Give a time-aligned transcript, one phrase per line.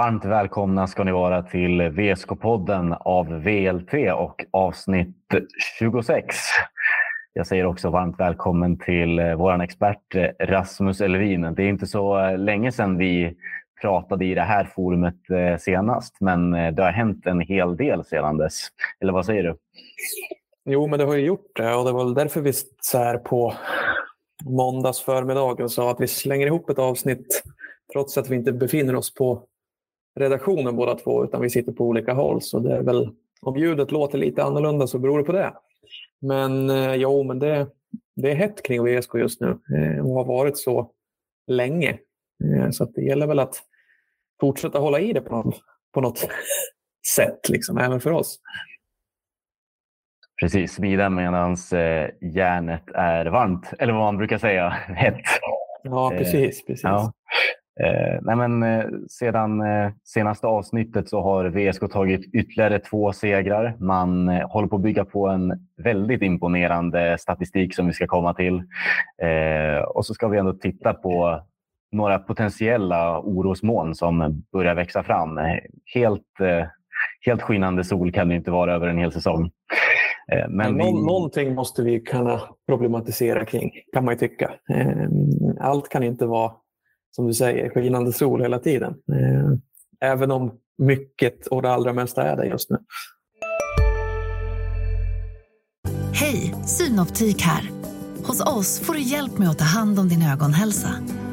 [0.00, 5.16] Varmt välkomna ska ni vara till VSK-podden av VLT och avsnitt
[5.78, 6.36] 26.
[7.32, 11.54] Jag säger också varmt välkommen till eh, vår expert eh, Rasmus Elvin.
[11.56, 13.36] Det är inte så eh, länge sedan vi
[13.80, 15.16] pratade i det här forumet
[15.58, 18.68] senast, men det har hänt en hel del sedan dess.
[19.00, 19.56] Eller vad säger du?
[20.64, 23.54] Jo, men det har ju gjort det och det var därför vi så här på
[24.44, 27.42] måndags förmiddagen sa att vi slänger ihop ett avsnitt
[27.92, 29.46] trots att vi inte befinner oss på
[30.14, 32.42] redaktionen båda två utan vi sitter på olika håll.
[32.42, 33.10] Så det är väl,
[33.40, 35.52] om ljudet låter lite annorlunda så beror det på det.
[36.20, 37.66] Men eh, jo, men det,
[38.16, 40.90] det är hett kring VSK just nu eh, och har varit så
[41.46, 41.98] länge.
[42.44, 43.62] Eh, så det gäller väl att
[44.40, 45.60] fortsätta hålla i det på något,
[45.94, 46.18] på något
[47.16, 48.40] sätt, liksom, även för oss.
[50.40, 55.24] Precis, smida medan eh, järnet är varmt, eller vad man brukar säga, hett.
[55.82, 56.64] Ja, precis.
[56.66, 56.82] precis.
[56.82, 57.12] Ja.
[57.84, 63.76] Eh, nej men, eh, sedan eh, senaste avsnittet så har VSK tagit ytterligare två segrar.
[63.78, 68.62] Man håller på att bygga på en väldigt imponerande statistik som vi ska komma till.
[69.86, 71.42] Och så ska vi ändå titta på
[71.92, 75.40] några potentiella orosmoln som börjar växa fram.
[75.94, 76.26] Helt,
[77.26, 79.50] helt skinande sol kan det inte vara över en hel säsong.
[80.48, 80.92] Men, Men vi...
[80.92, 84.50] Någonting måste vi kunna problematisera kring, kan man ju tycka.
[85.60, 86.52] Allt kan inte vara
[87.10, 88.94] som du säger, skinande sol hela tiden.
[89.12, 89.52] Eh,
[90.10, 92.78] även om mycket och det allra mesta är det just nu.
[96.12, 97.70] Hej, Synoptik här.
[98.24, 100.90] Hos oss får du hjälp med att ta hand om din ögonhälsa.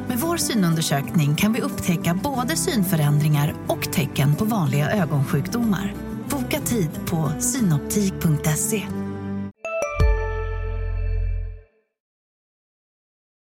[0.08, 5.94] Med vår synundersökning kan vi upptäcka både synförändringar och tecken på vanliga ögonsjukdomar.
[6.30, 9.07] Boka tid på synoptik.se.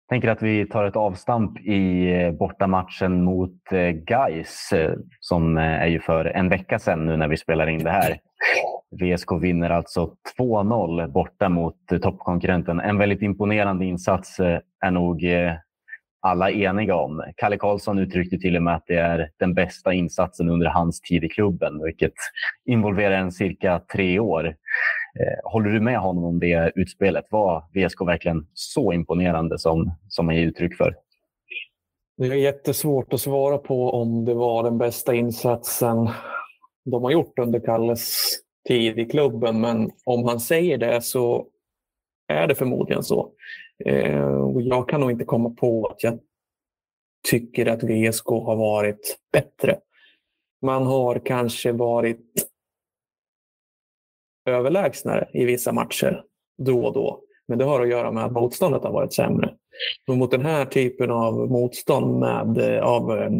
[0.09, 5.87] tänker att vi tar ett avstamp i eh, bortamatchen mot eh, Gais eh, som är
[5.87, 8.19] ju för en vecka sedan nu när vi spelar in det här.
[9.01, 12.81] VSK vinner alltså 2-0 borta mot toppkonkurrenten.
[12.81, 14.41] En väldigt imponerande insats
[14.85, 15.25] är nog
[16.21, 17.25] alla eniga om.
[17.37, 21.25] Kalle Karlsson uttryckte till och med att det är den bästa insatsen under hans tid
[21.25, 22.13] i klubben, vilket
[22.65, 24.55] involverar en cirka tre år.
[25.21, 27.25] Eh, håller du med honom om det utspelet?
[27.31, 30.95] Var VSK verkligen så imponerande som, som han ger uttryck för?
[32.17, 36.09] Det är jättesvårt att svara på om det var den bästa insatsen
[36.85, 38.31] de har gjort under Kalles
[38.69, 39.61] tid i klubben.
[39.61, 41.47] Men om han säger det så
[42.29, 43.33] är det förmodligen så.
[43.85, 46.19] Eh, jag kan nog inte komma på att jag
[47.31, 49.79] tycker att VSK har varit bättre.
[50.63, 52.49] Man har kanske varit
[54.47, 56.23] överlägsnare i vissa matcher
[56.59, 57.21] då och då.
[57.49, 59.55] Men det har att göra med att motståndet har varit sämre.
[60.09, 63.31] Och mot den här typen av motstånd med, eh, av eh,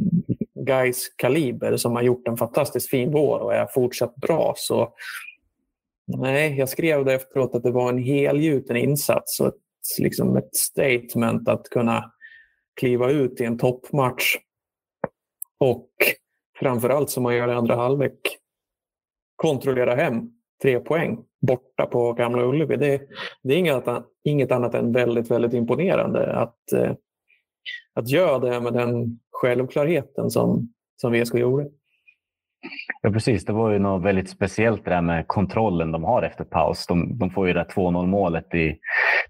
[0.55, 4.93] guys kaliber som har gjort en fantastiskt fin vår och är fortsatt bra så
[6.07, 9.55] nej, jag skrev det efteråt att det var en helgjuten insats och ett,
[9.99, 12.13] liksom ett statement att kunna
[12.81, 14.37] kliva ut i en toppmatch
[15.59, 15.91] och
[16.59, 18.19] framförallt som man gör i andra halvlek
[19.37, 22.77] kontrollera hem tre poäng borta på Gamla Ullevi.
[22.77, 23.03] Det,
[23.43, 23.85] det är inget,
[24.25, 26.93] inget annat än väldigt, väldigt imponerande att, eh,
[27.95, 31.69] att göra det med den självklarheten som, som VSK gjorde.
[33.03, 33.45] Ja, precis.
[33.45, 36.87] Det var ju något väldigt speciellt det där med kontrollen de har efter paus.
[36.87, 38.79] De, de får ju det 2-0 målet i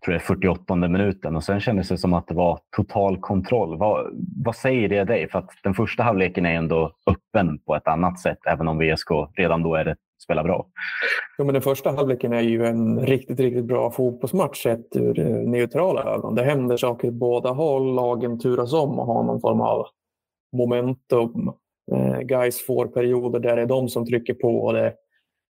[0.05, 3.79] tror jag, 48 minuten och sen kändes det som att det var total kontroll.
[3.79, 4.07] Vad,
[4.45, 5.29] vad säger det dig?
[5.29, 9.11] För att den första halvleken är ändå öppen på ett annat sätt, även om VSK
[9.37, 10.67] redan då är det spelar bra.
[11.39, 15.27] Ja, men den första halvleken är ju en riktigt, riktigt bra fotbollsmatch sett ur eh,
[15.27, 16.35] neutrala ögon.
[16.35, 17.95] Det händer saker båda håll.
[17.95, 19.87] Lagen turas om och har någon form av
[20.57, 21.53] momentum.
[21.93, 24.95] Eh, guys får perioder där det är de som trycker på och det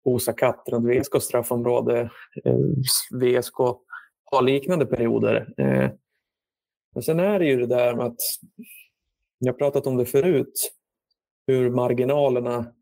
[0.03, 2.11] osar katt runt VSK straffområde.
[2.45, 2.57] Eh,
[3.11, 3.57] VSK
[4.25, 5.53] har liknande perioder.
[5.57, 5.89] Eh,
[6.93, 8.19] men sen är det ju det där med att,
[9.39, 10.71] jag har pratat om det förut,
[11.47, 12.73] hur marginalerna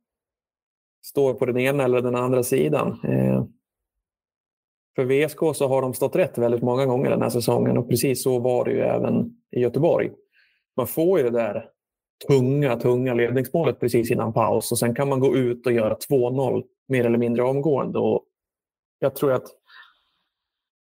[1.02, 3.00] står på den ena eller den andra sidan.
[3.04, 3.46] Eh,
[4.96, 8.24] för VSK så har de stått rätt väldigt många gånger den här säsongen och precis
[8.24, 10.12] så var det ju även i Göteborg.
[10.76, 11.70] Man får ju det där
[12.28, 16.64] tunga, tunga ledningsmålet precis innan paus och sen kan man gå ut och göra 2-0
[16.88, 18.00] mer eller mindre omgående.
[18.00, 18.26] Och
[19.00, 19.48] jag tror att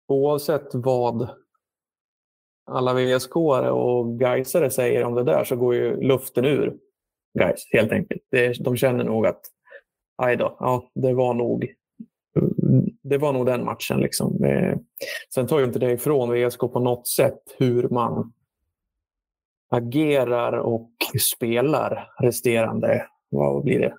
[0.07, 1.29] oavsett vad
[2.71, 6.77] alla VSK och Gaisare säger om det där så går ju luften ur
[7.39, 8.21] Gais helt enkelt.
[8.59, 9.41] de känner nog att
[10.17, 11.73] aj då, ja, det var nog
[13.03, 13.99] det var nog den matchen.
[13.99, 14.43] Liksom.
[14.43, 14.77] Eh,
[15.33, 18.33] sen tar ju inte det ifrån VSK på något sätt hur man
[19.69, 20.91] agerar och
[21.31, 23.93] spelar resterande, vad blir det,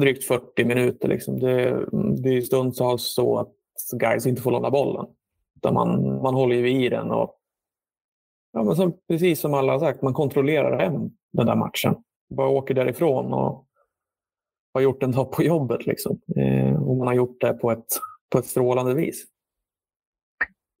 [0.00, 1.08] drygt 40 minuter.
[1.08, 1.38] Liksom.
[1.38, 1.86] Det,
[2.22, 3.54] det är stundtals så att
[3.92, 5.06] guys inte får låna bollen.
[5.56, 7.10] Utan man, man håller ju i den.
[7.10, 7.36] Och,
[8.52, 11.94] ja, men så, precis som alla har sagt, man kontrollerar hem den där matchen.
[12.30, 13.66] Bara åker därifrån och
[14.74, 15.86] har gjort en dag på jobbet.
[15.86, 16.20] Liksom.
[16.36, 17.86] Eh, och man har gjort det på ett,
[18.32, 19.24] på ett strålande vis.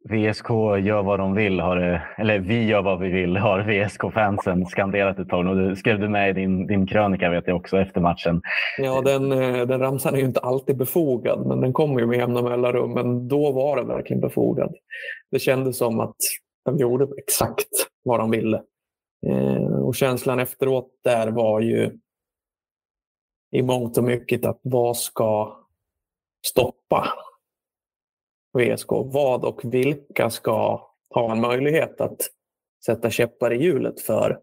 [0.08, 0.50] VSK
[0.82, 1.76] gör vad de vill, har,
[2.18, 5.46] eller vi gör vad vi vill, har VSK-fansen skanderat ett tag.
[5.46, 8.42] Och det skrev du med i din, din krönika vet jag också efter matchen.
[8.78, 12.18] Ja, den, eh, den ramsan är ju inte alltid befogad, men den kommer ju med
[12.18, 12.92] jämna mellanrum.
[12.92, 14.74] Men då var den verkligen befogad.
[15.30, 16.16] Det kändes som att
[16.64, 17.68] de gjorde exakt
[18.04, 18.62] vad de ville.
[19.26, 21.90] Eh, och känslan efteråt där var ju
[23.52, 25.56] i mångt och mycket att vad ska
[26.46, 27.06] stoppa
[28.58, 28.90] VSK?
[28.90, 32.16] Vad och vilka ska ha en möjlighet att
[32.84, 34.40] sätta käppar i hjulet för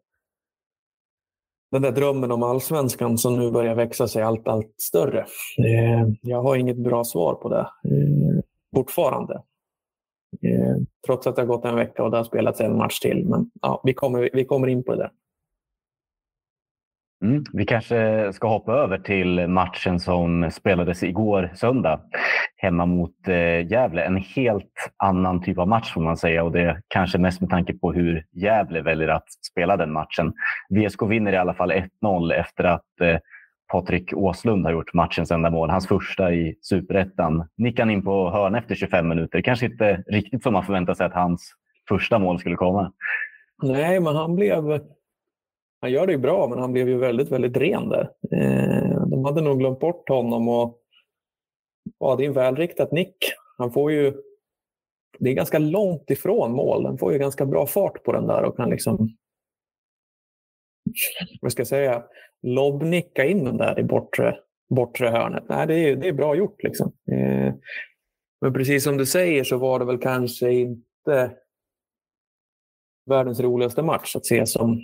[1.71, 5.19] den där drömmen om allsvenskan som nu börjar växa sig allt, allt större.
[5.57, 8.43] Eh, jag har inget bra svar på det eh,
[8.75, 9.33] fortfarande.
[10.41, 10.75] Eh,
[11.05, 13.25] trots att det har gått en vecka och det har spelats en match till.
[13.25, 15.11] Men ja, vi, kommer, vi kommer in på det.
[17.23, 22.01] Mm, vi kanske ska hoppa över till matchen som spelades igår söndag
[22.57, 24.03] hemma mot eh, Gävle.
[24.03, 27.73] En helt annan typ av match får man säga och det kanske mest med tanke
[27.73, 30.33] på hur Gävle väljer att spela den matchen.
[30.69, 33.17] VSK vinner i alla fall 1-0 efter att eh,
[33.71, 35.69] Patrik Åslund har gjort matchens enda mål.
[35.69, 37.49] Hans första i superettan.
[37.57, 39.41] Nickade in på hörn efter 25 minuter.
[39.41, 41.53] Kanske inte riktigt som man förväntar sig att hans
[41.89, 42.91] första mål skulle komma.
[43.63, 44.79] Nej, men han blev
[45.81, 48.09] han gör det ju bra, men han blev ju väldigt, väldigt ren där.
[48.31, 50.79] Eh, de hade nog glömt bort honom och
[51.99, 53.17] ja, det är en välriktad nick.
[53.57, 54.13] Han får ju...
[55.19, 56.85] Det är ganska långt ifrån mål.
[56.85, 59.09] Han får ju ganska bra fart på den där och kan liksom...
[61.41, 62.03] Vad ska jag säga?
[62.41, 64.39] Lobbnicka in den där i bortre,
[64.69, 65.43] bortre hörnet.
[65.49, 66.93] Nej, det är, det är bra gjort liksom.
[67.11, 67.53] Eh,
[68.41, 71.31] men precis som du säger så var det väl kanske inte
[73.05, 74.81] världens roligaste match att se som,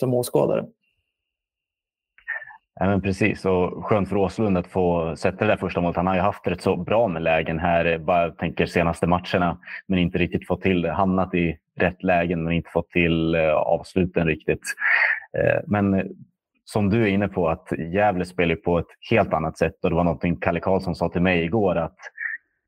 [0.00, 0.66] som åskådare.
[2.80, 5.96] Ja, men precis, och skönt för Åslund att få sätta det där första målet.
[5.96, 9.58] Han har ju haft rätt så bra med lägen här, eh, bara tänker senaste matcherna,
[9.86, 10.92] men inte riktigt fått till det.
[10.92, 14.60] Hamnat i rätt lägen men inte fått till eh, avsluten riktigt.
[15.38, 16.02] Eh, men
[16.64, 19.96] som du är inne på, att Gävle spelar på ett helt annat sätt och det
[19.96, 21.98] var någonting Kalle Karlsson sa till mig igår att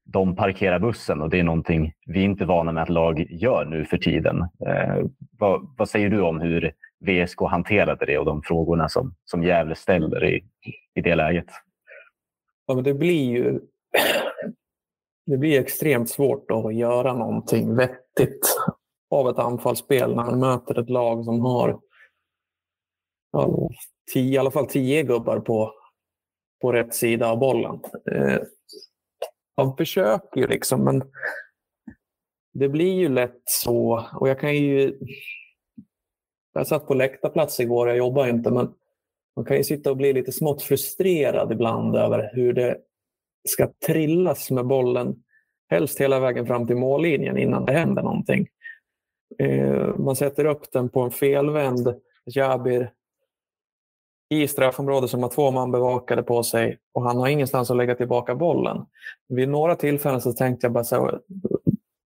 [0.04, 3.64] de parkerar bussen och det är någonting vi inte är vana med att lag gör
[3.64, 4.48] nu för tiden.
[5.38, 9.74] Vad, vad säger du om hur VSK hanterade det och de frågorna som, som Gävle
[9.74, 10.44] ställer i,
[10.94, 11.46] i det läget?
[12.66, 13.60] Ja, men det blir ju
[15.26, 18.56] det blir extremt svårt att göra någonting vettigt
[19.10, 21.80] av ett anfallsspel när man möter ett lag som har
[23.32, 23.70] ja,
[24.12, 25.72] tio, i alla fall tio gubbar på,
[26.62, 27.80] på rätt sida av bollen.
[28.12, 28.38] Eh,
[29.56, 31.02] man försöker ju liksom, men
[32.52, 34.08] det blir ju lätt så.
[34.14, 34.98] Och jag kan ju
[36.58, 38.74] jag satt på läktarplats igår, jag jobbar inte, men
[39.36, 42.76] man kan ju sitta och bli lite smått frustrerad ibland över hur det
[43.48, 45.22] ska trillas med bollen,
[45.70, 48.46] helst hela vägen fram till mållinjen innan det händer någonting.
[49.38, 51.94] Eh, man sätter upp den på en felvänd
[52.26, 52.90] Jabir
[54.30, 57.94] i straffområdet som har två man bevakade på sig och han har ingenstans att lägga
[57.94, 58.86] tillbaka bollen.
[59.28, 61.20] Vid några tillfällen så tänkte jag bara så här,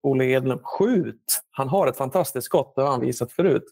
[0.02, 1.42] Olle Edlund, skjut!
[1.50, 3.64] Han har ett fantastiskt skott, det har han visat förut.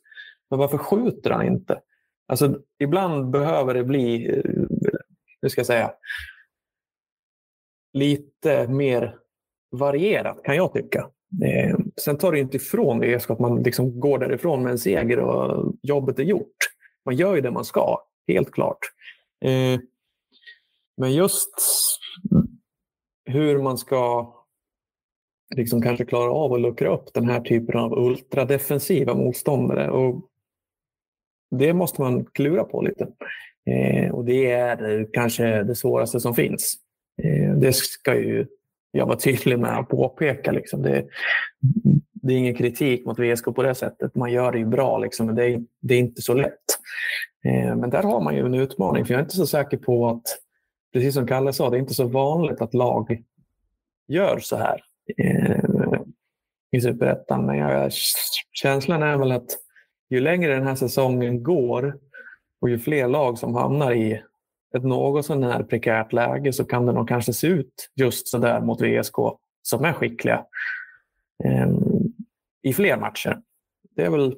[0.51, 1.81] Men varför skjuter han inte?
[2.29, 4.53] Alltså, ibland behöver det bli, eh,
[5.43, 5.93] hur ska jag säga,
[7.93, 9.17] lite mer
[9.71, 11.11] varierat kan jag tycka.
[11.45, 15.19] Eh, sen tar det inte ifrån VSK att man liksom går därifrån med en seger
[15.19, 16.57] och jobbet är gjort.
[17.05, 17.99] Man gör ju det man ska,
[18.29, 18.79] helt klart.
[19.45, 19.81] Eh,
[20.97, 21.55] men just
[23.25, 24.33] hur man ska
[25.57, 29.91] liksom kanske klara av att luckra upp den här typen av ultradefensiva motståndare.
[29.91, 30.31] Och
[31.51, 33.09] det måste man klura på lite.
[33.71, 36.75] Eh, och det är kanske det svåraste som finns.
[37.23, 38.47] Eh, det ska ju
[38.97, 40.53] jag vara tydlig med att påpeka.
[40.53, 40.83] Liksom.
[40.83, 41.07] Det,
[42.13, 44.15] det, är ingen kritik mot VSK på det sättet.
[44.15, 46.65] Man gör det ju bra, liksom, men det är, det är inte så lätt.
[47.45, 50.09] Eh, men där har man ju en utmaning, för jag är inte så säker på
[50.09, 50.23] att,
[50.93, 53.23] precis som Kalle sa, det är inte så vanligt att lag
[54.09, 54.83] gör så här
[55.19, 56.01] eh,
[56.73, 57.47] i Superettan.
[57.47, 57.93] Men jag,
[58.53, 59.51] känslan är väl att
[60.11, 61.99] ju längre den här säsongen går
[62.61, 64.23] och ju fler lag som hamnar i
[64.77, 68.61] ett något sån här prekärt läge så kan det nog kanske se ut just sådär
[68.61, 69.17] mot VSK
[69.63, 70.45] som är skickliga
[71.45, 71.69] eh,
[72.63, 73.41] i fler matcher.
[73.97, 74.37] Det är väl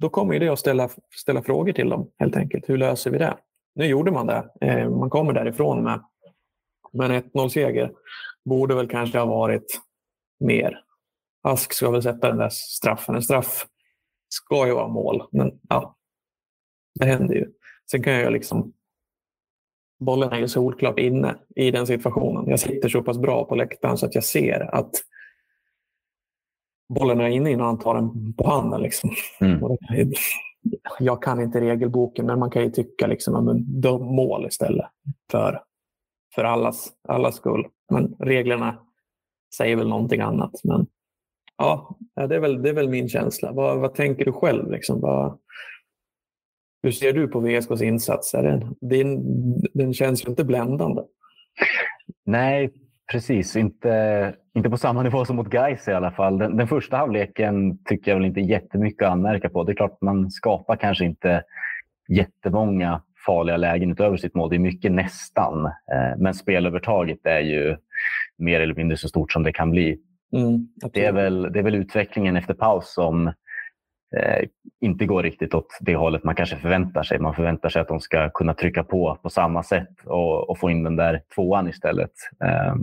[0.00, 2.68] då kommer det att ställa, ställa frågor till dem helt enkelt.
[2.68, 3.36] Hur löser vi det?
[3.74, 4.50] Nu gjorde man det.
[4.60, 6.02] Eh, man kommer därifrån med,
[6.92, 7.92] med en 1-0-seger.
[8.44, 9.80] Borde väl kanske ha varit
[10.40, 10.80] mer.
[11.42, 13.14] Ask ska väl sätta den där straffen.
[13.14, 13.66] En straff
[14.28, 15.96] ska ju vara mål, men ja,
[16.94, 17.52] det händer ju.
[17.90, 18.72] Sen kan jag liksom
[19.98, 22.48] bollen är ju solklart inne i den situationen.
[22.48, 24.90] Jag sitter så pass bra på läktaren så att jag ser att
[26.94, 28.82] bollen är inne innan han tar den på handen.
[28.82, 29.10] Liksom.
[29.40, 29.60] Mm.
[30.98, 34.86] Jag kan inte regelboken, men man kan ju tycka liksom, att mål istället
[35.30, 35.62] för,
[36.34, 37.66] för allas, allas skull.
[37.90, 38.78] Men reglerna
[39.56, 40.60] säger väl någonting annat.
[40.64, 40.86] Men
[41.58, 43.52] ja, det är väl, det är väl min känsla.
[43.52, 44.70] Vad, vad tänker du själv?
[44.70, 45.00] Liksom?
[45.00, 45.38] Vad,
[46.82, 48.32] hur ser du på VSKs insats?
[48.32, 49.22] Den, den,
[49.74, 51.02] den känns ju inte bländande.
[52.26, 52.72] Nej,
[53.12, 53.56] precis.
[53.56, 56.38] Inte, inte på samma nivå som mot Gais i alla fall.
[56.38, 59.64] Den, den, första halvleken tycker jag väl inte jättemycket att anmärka på.
[59.64, 61.42] Det är klart man skapar kanske inte
[62.08, 64.50] jättemånga farliga lägen utöver sitt mål.
[64.50, 65.66] Det är mycket nästan.
[65.66, 67.76] Eh, men spelövertaget är ju
[68.38, 69.98] mer eller mindre så stort som det kan bli.
[70.32, 73.26] Mm, det, är väl, det är väl utvecklingen efter paus som
[74.16, 74.48] eh,
[74.80, 77.18] inte går riktigt åt det hållet man kanske förväntar sig.
[77.18, 80.70] Man förväntar sig att de ska kunna trycka på på samma sätt och, och få
[80.70, 82.12] in den där tvåan istället.
[82.44, 82.74] Eh,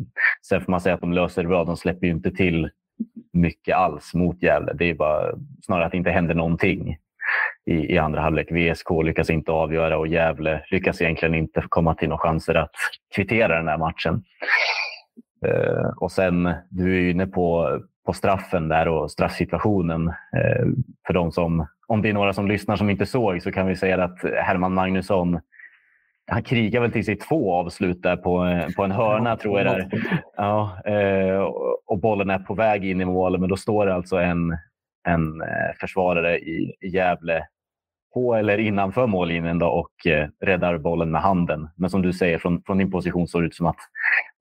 [0.47, 1.63] sen får man säga att de löser det bra.
[1.63, 2.69] De släpper ju inte till
[3.33, 4.73] mycket alls mot Gävle.
[4.73, 5.35] Det är bara
[5.65, 6.97] snarare att det inte händer någonting
[7.65, 8.51] i, i andra halvlek.
[8.51, 12.71] VSK lyckas inte avgöra och Gävle lyckas egentligen inte komma till några chanser att
[13.15, 14.23] kvittera den här matchen.
[15.45, 20.07] Uh, och sen, du är inne på, på straffen där och straffsituationen.
[20.07, 20.73] Uh,
[21.07, 23.75] för de som, om det är några som lyssnar som inte såg så kan vi
[23.75, 25.39] säga att Herman Magnusson
[26.27, 29.67] han krigar väl till sig två avslut där på, på en hörna tror jag.
[29.67, 29.89] Där.
[30.35, 30.81] Ja,
[31.85, 34.57] och bollen är på väg in i mål, men då står det alltså en,
[35.07, 35.43] en
[35.79, 37.47] försvarare i Gävle
[38.15, 41.69] på eller innanför mållinjen då och eh, räddar bollen med handen.
[41.75, 43.79] Men som du säger, från, från din position såg det ut som att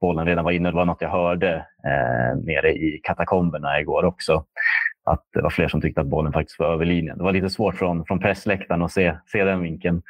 [0.01, 0.71] bollen redan var inne.
[0.71, 1.55] Det var något jag hörde
[1.87, 4.45] eh, nere i katakomberna igår också.
[5.05, 7.19] Att det var fler som tyckte att bollen faktiskt var över linjen.
[7.19, 10.03] Det var lite svårt från, från pressläktaren att se, se den vinkeln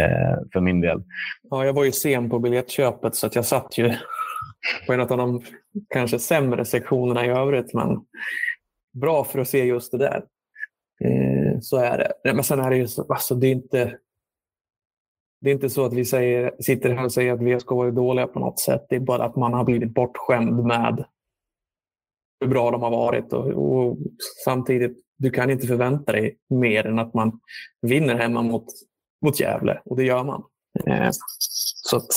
[0.00, 1.02] eh, för min del.
[1.50, 3.92] Ja, jag var ju sen på biljettköpet så att jag satt ju
[4.86, 5.42] på en av de
[5.88, 7.74] kanske sämre sektionerna i övrigt.
[7.74, 7.98] Men
[9.00, 10.22] bra för att se just det där.
[11.04, 12.34] Eh, så är det.
[12.34, 13.98] Men sen är det ju så, alltså det är inte
[15.40, 18.26] det är inte så att vi säger, sitter här och säger att VSK var dåliga
[18.26, 18.86] på något sätt.
[18.88, 21.04] Det är bara att man har blivit bortskämd med
[22.40, 23.32] hur bra de har varit.
[23.32, 23.98] Och, och,
[24.44, 27.40] samtidigt, du kan inte förvänta dig mer än att man
[27.82, 28.66] vinner hemma mot,
[29.24, 29.82] mot Gävle.
[29.84, 30.44] Och det gör man.
[30.86, 31.10] Eh,
[31.74, 32.08] så att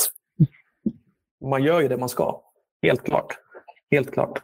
[1.41, 2.41] man gör ju det man ska.
[2.81, 3.37] Helt klart.
[3.91, 4.41] Helt klart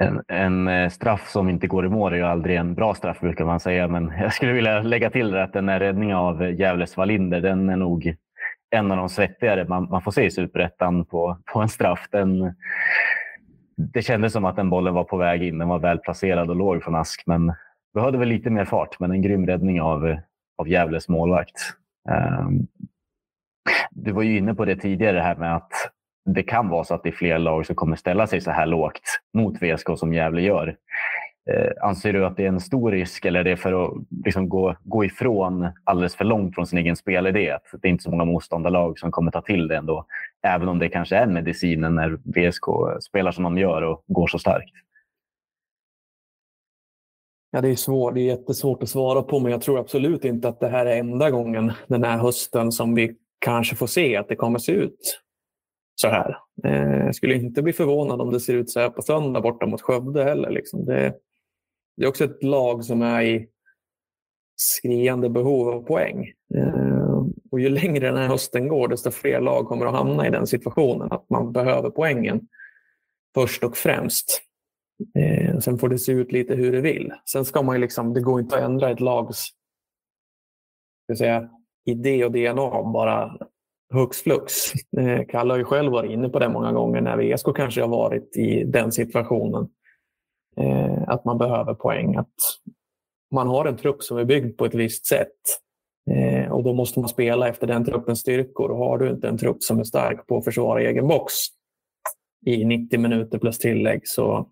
[0.00, 3.20] en, en, eh, straff som inte går i mål är ju aldrig en bra straff
[3.20, 3.88] brukar man säga.
[3.88, 7.68] Men jag skulle vilja lägga till att den här räddningen av eh, Gävles Wallinder, den
[7.68, 8.14] är nog
[8.70, 12.08] en av de svettigare man, man får se i Superettan på, på en straff.
[12.10, 12.54] Den,
[13.76, 15.58] det kändes som att den bollen var på väg in.
[15.58, 17.52] Den var väl placerad och låg från Ask, men
[17.94, 19.00] behövde väl lite mer fart.
[19.00, 20.18] Men en grym räddning av, eh,
[20.58, 21.56] av Gävles målvakt.
[22.10, 22.66] Um,
[23.90, 25.72] du var ju inne på det tidigare, det här med att
[26.34, 28.66] det kan vara så att det är fler lag som kommer ställa sig så här
[28.66, 29.00] lågt
[29.34, 30.76] mot VSK som Gävle gör.
[31.50, 33.92] Eh, anser du att det är en stor risk eller är det för att
[34.24, 37.50] liksom gå, gå ifrån alldeles för långt från sin egen spelidé?
[37.50, 40.06] Att det är inte så många motståndarlag som kommer ta till det ändå.
[40.42, 42.64] Även om det kanske är medicinen när VSK
[43.02, 44.72] spelar som de gör och går så starkt.
[47.50, 48.14] Ja, det är svårt.
[48.14, 50.96] Det är jättesvårt att svara på, men jag tror absolut inte att det här är
[50.96, 55.20] enda gången den här hösten som vi kanske får se att det kommer se ut
[56.00, 56.36] så här.
[56.64, 59.66] Eh, jag skulle inte bli förvånad om det ser ut så här på söndag borta
[59.66, 60.50] mot Skövde heller.
[60.50, 60.84] Liksom.
[60.84, 61.14] Det,
[61.96, 63.48] det, är också ett lag som är i
[64.56, 66.32] skriande behov av poäng.
[66.54, 70.30] Eh, och ju längre den här hösten går, desto fler lag kommer att hamna i
[70.30, 72.40] den situationen att man behöver poängen
[73.34, 74.42] först och främst.
[75.18, 77.12] Eh, sen får det se ut lite hur det vill.
[77.32, 79.52] Sen ska man ju liksom, det går inte att ändra ett lags
[81.08, 81.50] ska säga,
[81.84, 83.38] idé och DNA bara
[83.92, 84.54] hux flux.
[84.96, 87.88] Eh, Kalle har ju själv varit inne på det många gånger när VSK kanske har
[87.88, 89.68] varit i den situationen.
[90.56, 92.16] Eh, att man behöver poäng.
[92.16, 92.34] Att
[93.30, 95.36] man har en trupp som är byggd på ett visst sätt.
[96.10, 98.70] Eh, och då måste man spela efter den truppens styrkor.
[98.70, 101.32] Och har du inte en trupp som är stark på att försvara egen box
[102.46, 104.48] i 90 minuter plus tillägg så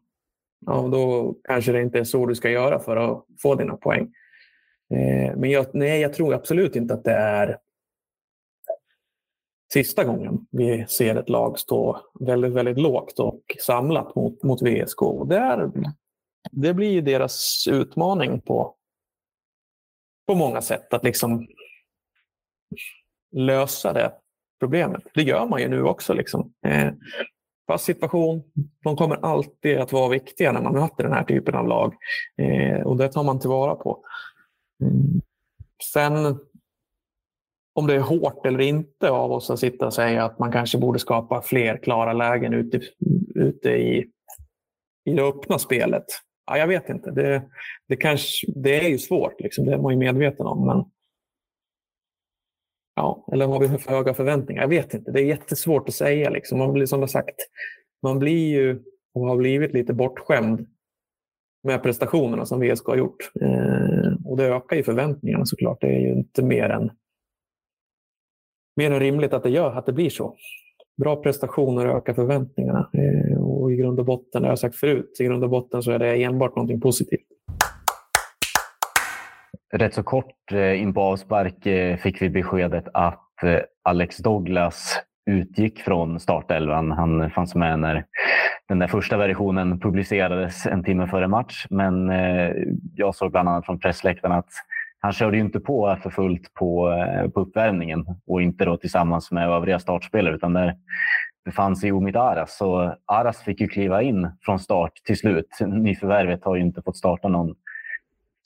[0.66, 4.12] ja, då kanske det inte är så du ska göra för att få dina poäng.
[5.36, 7.58] Men jag, nej, jag tror absolut inte att det är
[9.72, 14.98] sista gången vi ser ett lag stå väldigt, väldigt lågt och samlat mot, mot VSK.
[15.28, 15.70] Det, är,
[16.50, 18.74] det blir deras utmaning på,
[20.26, 21.46] på många sätt att liksom
[23.32, 24.12] lösa det
[24.60, 25.02] problemet.
[25.14, 26.14] Det gör man ju nu också.
[26.14, 26.52] Liksom.
[26.66, 26.92] Eh,
[27.66, 28.42] fast situation,
[28.84, 31.94] de kommer alltid att vara viktiga när man möter den här typen av lag.
[32.38, 34.04] Eh, och det tar man tillvara på.
[34.80, 35.20] Mm.
[35.92, 36.38] Sen
[37.76, 40.78] om det är hårt eller inte av oss att sitta och säga att man kanske
[40.78, 42.80] borde skapa fler klara lägen ute,
[43.34, 44.10] ute i,
[45.04, 46.04] i det öppna spelet.
[46.46, 47.10] Ja, jag vet inte.
[47.10, 47.42] Det,
[47.88, 49.66] det, kanske, det är ju svårt, liksom.
[49.66, 50.66] det är man ju medveten om.
[50.66, 50.84] Men...
[52.94, 54.62] Ja, eller har vi för höga förväntningar?
[54.62, 55.10] Jag vet inte.
[55.10, 56.30] Det är jättesvårt att säga.
[56.30, 56.58] Liksom.
[56.58, 57.36] Man blir, som jag sagt,
[58.02, 58.82] man blir ju
[59.14, 60.66] och har blivit lite bortskämd
[61.62, 63.30] med prestationerna som VSK har gjort.
[63.40, 65.80] Eh, och det ökar ju förväntningarna såklart.
[65.80, 66.90] Det är ju inte mer än
[68.76, 70.36] mer än rimligt att det gör att det blir så.
[70.96, 72.90] Bra prestationer ökar förväntningarna.
[72.92, 75.82] Eh, och i grund och botten, det har jag sagt förut, i grund och botten
[75.82, 77.26] så är det enbart någonting positivt.
[79.72, 83.22] Rätt så kort eh, in på avspark eh, fick vi beskedet att
[83.82, 84.98] Alex Douglas
[85.30, 86.90] utgick från startelvan.
[86.90, 88.04] Han fanns med när
[88.68, 91.66] den där första versionen publicerades en timme före match.
[91.70, 92.10] Men
[92.94, 94.48] jag såg bland annat från pressläktaren att
[95.06, 99.30] han körde ju inte på för fullt på, eh, på uppvärmningen och inte då tillsammans
[99.30, 100.76] med övriga startspelare utan där
[101.44, 102.56] befann sig Omid Aras.
[102.56, 105.48] Så Aras fick ju kliva in från start till slut.
[105.60, 107.54] Nyförvärvet har ju inte fått starta någon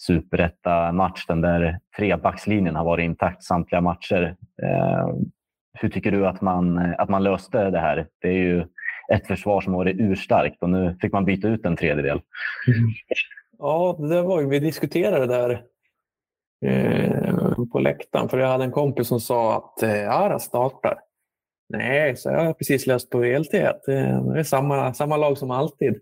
[0.06, 1.26] superetta-match.
[1.26, 4.36] Den där trebackslinjen har varit intakt samtliga matcher.
[4.62, 5.08] Eh,
[5.72, 8.06] hur tycker du att man, att man löste det här?
[8.20, 8.66] Det är ju
[9.12, 12.20] ett försvar som varit urstarkt och nu fick man byta ut en tredjedel.
[12.66, 12.90] Mm.
[13.58, 15.62] Ja, det var ju, vi diskuterade det där
[16.66, 17.34] eh,
[17.72, 18.28] på läktaren.
[18.28, 20.98] För jag hade en kompis som sa att eh, Ara startar.
[21.68, 26.00] Nej, så jag har precis läst på VLT det är samma, samma lag som alltid.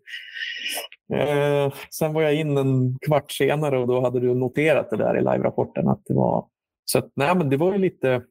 [1.13, 5.17] Eh, sen var jag in en kvart senare och då hade du noterat det där
[5.17, 5.89] i live-rapporten.
[5.89, 6.47] Att det var,
[6.85, 8.23] så att, nej, men det var ju lite,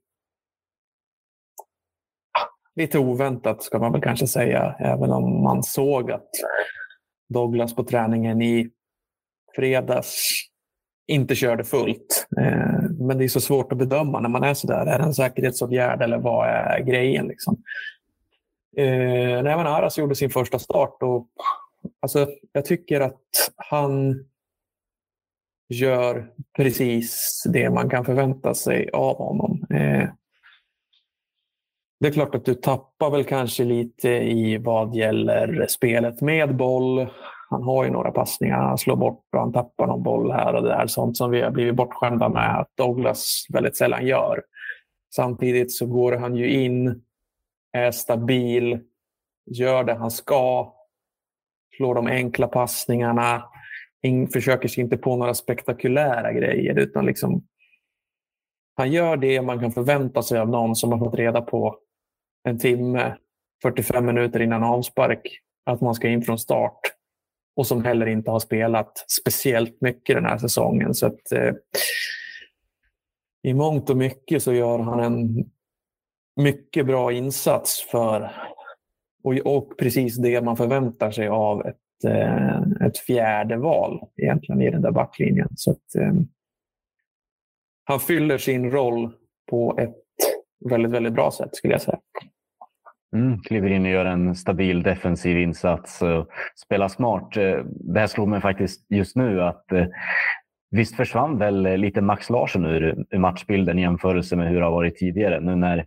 [2.76, 4.76] lite oväntat ska man väl kanske säga.
[4.80, 6.30] Även om man såg att
[7.30, 8.72] Douglas på träningen i
[9.56, 10.30] fredags
[11.08, 12.28] inte körde fullt.
[12.38, 14.86] Eh, men det är så svårt att bedöma när man är så där.
[14.86, 17.28] Är det en säkerhetsåtgärd eller vad är grejen?
[17.28, 17.64] Liksom?
[18.78, 21.28] Eh, nej, men Aras gjorde sin första start och
[22.00, 23.22] alltså, jag tycker att
[23.56, 24.26] han
[25.70, 29.66] gör precis det man kan förvänta sig av honom.
[29.70, 30.10] Eh,
[32.00, 37.08] det är klart att du tappar väl kanske lite i vad gäller spelet med boll.
[37.50, 40.64] Han har ju några passningar han slår bort och han tappar någon boll här och
[40.64, 40.88] där.
[40.88, 44.44] Sånt som vi har blivit bortskämda med att Douglas väldigt sällan gör.
[45.16, 47.04] Samtidigt så går han ju in,
[47.74, 48.80] är stabil,
[49.46, 50.74] gör det han ska,
[51.78, 53.44] slår de enkla passningarna,
[54.34, 57.44] försöker sig inte på några spektakulära grejer utan liksom
[58.76, 61.78] han gör det man kan förvänta sig av någon som har fått reda på
[62.44, 63.16] en timme,
[63.62, 65.22] 45 minuter innan avspark
[65.66, 66.80] att man ska in från start
[67.58, 70.94] och som heller inte har spelat speciellt mycket den här säsongen.
[70.94, 71.54] Så att, eh,
[73.44, 75.46] I mångt och mycket så gör han en
[76.36, 78.32] mycket bra insats för
[79.24, 84.72] och, och precis det man förväntar sig av ett, eh, ett fjärde val egentligen i
[84.72, 85.50] den där backlinjen.
[85.56, 86.14] Så att, eh,
[87.84, 89.12] han fyller sin roll
[89.50, 90.04] på ett
[90.70, 92.00] väldigt, väldigt bra sätt skulle jag säga.
[93.16, 96.28] Mm, kliver in och gör en stabil defensiv insats och
[96.66, 97.38] spelar smart.
[97.38, 99.86] Eh, det här slår mig faktiskt just nu att eh,
[100.72, 104.66] visst försvann väl eh, lite Max Larsson ur, ur matchbilden i jämförelse med hur det
[104.66, 105.40] har varit tidigare.
[105.40, 105.86] Nu när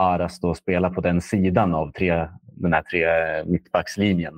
[0.00, 3.06] Aras då spelar på den sidan av tre, den här tre
[3.44, 4.34] mittbackslinjen.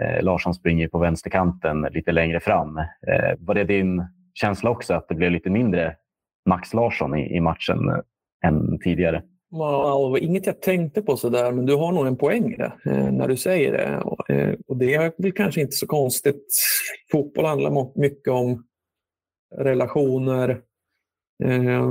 [0.00, 2.78] Eh, Larsson springer på vänsterkanten lite längre fram.
[2.78, 5.96] Eh, var det din känsla också att det blev lite mindre
[6.48, 7.78] Max Larsson i, i matchen
[8.44, 9.22] än tidigare?
[9.50, 13.12] Wow, inget jag tänkte på sådär, men du har nog en poäng i det eh,
[13.12, 13.84] när du säger det.
[14.34, 16.46] Eh, och, det är väl kanske inte så konstigt.
[17.12, 18.64] Fotboll handlar mycket om
[19.56, 20.62] relationer.
[21.44, 21.82] Eh,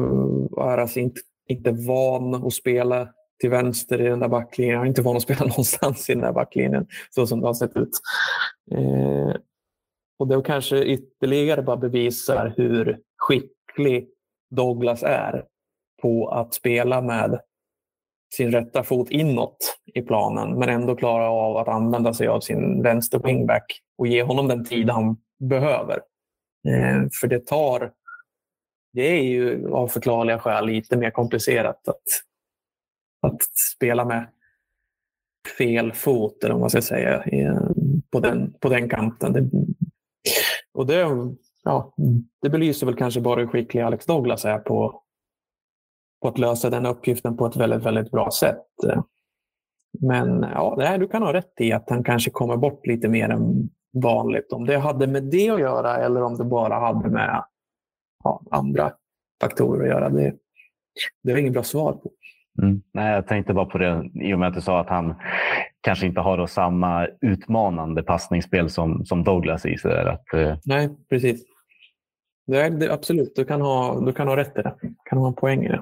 [0.57, 4.77] Aras är alltså inte, inte van att spela till vänster i den där backlinjen.
[4.77, 7.53] Han är inte van att spela någonstans i den där backlinjen så som det har
[7.53, 7.99] sett ut.
[8.71, 9.35] Eh,
[10.19, 14.09] och det kanske ytterligare bara bevisar hur skicklig
[14.49, 15.45] Douglas är
[16.01, 17.39] på att spela med
[18.35, 22.81] sin rätta fot inåt i planen men ändå klara av att använda sig av sin
[22.81, 25.99] vänster wingback och ge honom den tid han behöver.
[26.67, 27.91] Eh, för det tar...
[28.93, 32.03] Det är ju av förklarliga skäl lite mer komplicerat att,
[33.21, 33.41] att
[33.75, 34.27] spela med
[35.57, 37.23] fel fot, eller vad man ska säga,
[38.11, 39.33] på den, på den kanten.
[39.33, 39.49] Det,
[40.73, 41.07] och det
[41.63, 41.93] ja,
[42.41, 45.03] det belyser väl kanske bara hur skicklig Alex Douglas är på,
[46.25, 48.65] på att lösa den uppgiften på ett väldigt, väldigt bra sätt.
[50.01, 53.69] Men ja, du kan ha rätt i att han kanske kommer bort lite mer än
[53.93, 54.51] vanligt.
[54.51, 57.43] Om det hade med det att göra eller om det bara hade med
[58.23, 58.91] ja, andra
[59.41, 60.35] faktorer att göra, det,
[61.23, 62.11] det är inget bra svar på.
[62.61, 62.81] Mm.
[62.93, 65.15] Nej, jag tänkte bara på det i och med att du sa att han
[65.81, 69.77] kanske inte har samma utmanande passningsspel som, som Douglas i.
[69.77, 70.57] Så där, att, eh...
[70.65, 71.45] Nej, precis.
[72.47, 74.75] Det är, det, absolut, du kan, ha, du kan ha rätt i det.
[74.81, 75.81] Du kan ha en poäng i det.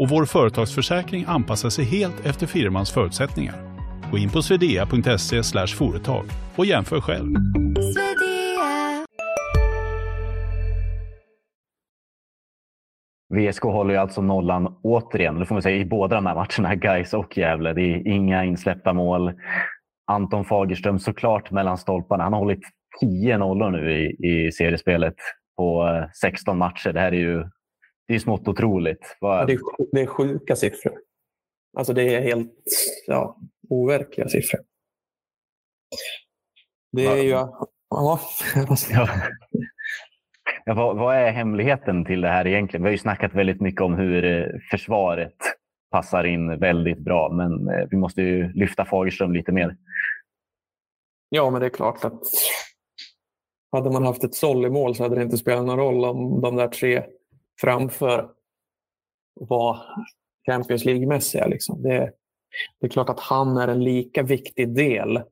[0.00, 3.54] och vår företagsförsäkring anpassar sig helt efter firmans förutsättningar.
[4.10, 6.24] Gå in på swedea.se företag
[6.56, 7.34] och jämför själv.
[13.34, 15.38] VSK håller ju alltså nollan återigen.
[15.38, 17.72] Det får man säga i båda de här matcherna, Gais och Gävle.
[17.72, 19.32] Det är inga insläppta mål.
[20.06, 22.24] Anton Fagerström såklart mellan stolparna.
[22.24, 22.62] Han har hållit
[23.00, 25.14] 10 nollor nu i, i seriespelet
[25.56, 26.92] på eh, 16 matcher.
[26.92, 27.44] Det här är ju
[28.10, 29.16] det är smått otroligt.
[29.20, 29.46] Vad...
[29.46, 29.60] Det, är,
[29.92, 30.98] det är sjuka siffror.
[31.76, 32.52] Alltså det är helt
[33.06, 34.60] ja, overkliga siffror.
[36.92, 37.28] Det är ju...
[37.28, 37.68] Ja.
[37.90, 38.20] ja.
[40.66, 42.82] Vad, vad, är hemligheten till det här egentligen?
[42.82, 45.36] Vi har ju snackat väldigt mycket om hur eh, försvaret
[45.90, 49.76] passar in väldigt bra, men eh, vi måste ju lyfta Fagerström lite mer.
[51.28, 52.22] Ja, men det är klart att
[53.72, 56.40] hade man haft ett såll i mål så hade det inte spelat någon roll om
[56.40, 57.02] de där tre
[57.60, 58.30] framför
[59.40, 59.80] vara
[60.46, 61.46] Champions League-mässiga.
[61.46, 61.82] Liksom.
[61.82, 62.12] Det,
[62.80, 65.22] det, är klart att han är en lika viktig del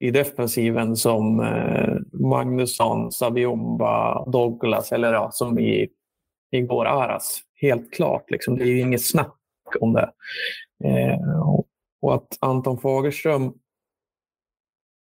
[0.00, 5.88] i defensiven som eh, Magnusson, Sabiomba, Douglas eller ja, som i,
[6.50, 7.40] igår Aras.
[7.54, 8.30] Helt klart.
[8.30, 8.58] Liksom.
[8.58, 9.38] Det är ju inget snack
[9.80, 10.12] om det.
[10.84, 11.48] Eh,
[12.00, 13.52] och att Anton Fagerström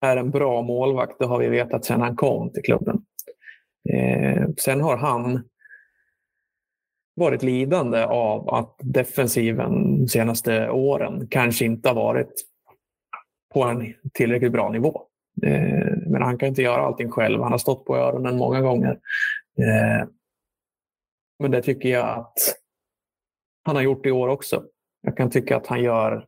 [0.02, 3.02] är en bra målvakt, det har vi vetat sedan han kom till klubben.
[3.90, 5.44] Eh, sen har han
[7.16, 12.34] varit lidande av att defensiven de senaste åren kanske inte har varit
[13.54, 15.02] på en tillräckligt bra nivå.
[15.44, 17.42] Eh, men han kan inte göra allting själv.
[17.42, 19.00] Han har stått på öronen många gånger.
[19.60, 20.08] Eh,
[21.40, 22.38] men det tycker jag att
[23.64, 24.64] han har gjort i år också.
[25.02, 26.26] Jag kan tycka att han gör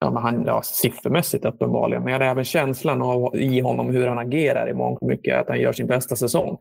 [0.00, 4.06] ja, men han, ja, siffermässigt uppenbarligen, men jag har även känslan av, i honom hur
[4.06, 6.58] han agerar i mångt och mycket, att han gör sin bästa säsong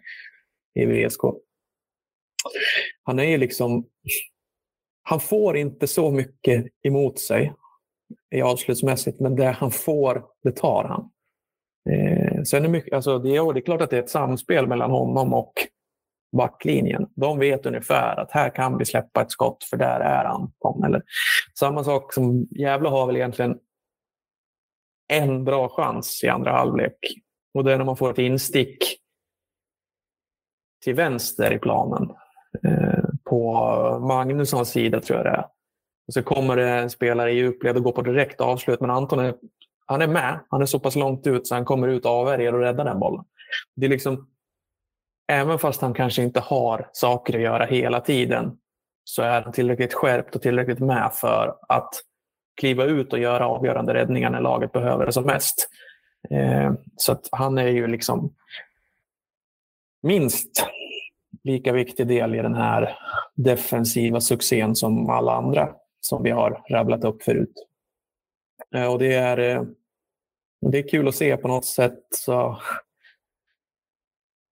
[0.75, 1.21] i VSK.
[3.03, 3.85] Han är ju liksom...
[5.03, 7.53] Han får inte så mycket emot sig
[8.35, 11.11] i avslutsmässigt, men det han får, det tar han.
[11.89, 14.67] Eh, sen är mycket, alltså det, är, det är klart att det är ett samspel
[14.67, 15.53] mellan honom och
[16.37, 17.07] backlinjen.
[17.15, 20.83] De vet ungefär att här kan vi släppa ett skott för där är Anton.
[20.83, 21.03] Eller,
[21.59, 23.57] samma sak som Gävle har väl egentligen
[25.07, 26.97] en bra chans i andra halvlek.
[27.53, 28.77] Och det är när man får ett instick
[30.83, 32.09] till vänster i planen.
[32.63, 35.45] Eh, på Magnussons sida tror jag det är.
[36.07, 38.79] Och så kommer det en spelare i djupled och går på direkt avslut.
[38.79, 39.35] Men Anton är,
[39.85, 40.39] han är med.
[40.49, 43.25] Han är så pass långt ut så han kommer ut avvärjer och räddar den bollen.
[43.75, 44.29] Det är liksom,
[45.27, 48.57] även fast han kanske inte har saker att göra hela tiden
[49.03, 51.89] så är han tillräckligt skärpt och tillräckligt med för att
[52.59, 55.69] kliva ut och göra avgörande räddningar när laget behöver det som mest.
[56.29, 58.33] Eh, så att han är ju liksom
[60.01, 60.65] minst
[61.43, 62.97] lika viktig del i den här
[63.35, 65.69] defensiva succén som alla andra
[66.01, 67.53] som vi har rabblat upp förut.
[68.75, 69.63] Eh, och det är, eh,
[70.71, 72.57] det är kul att se på något sätt så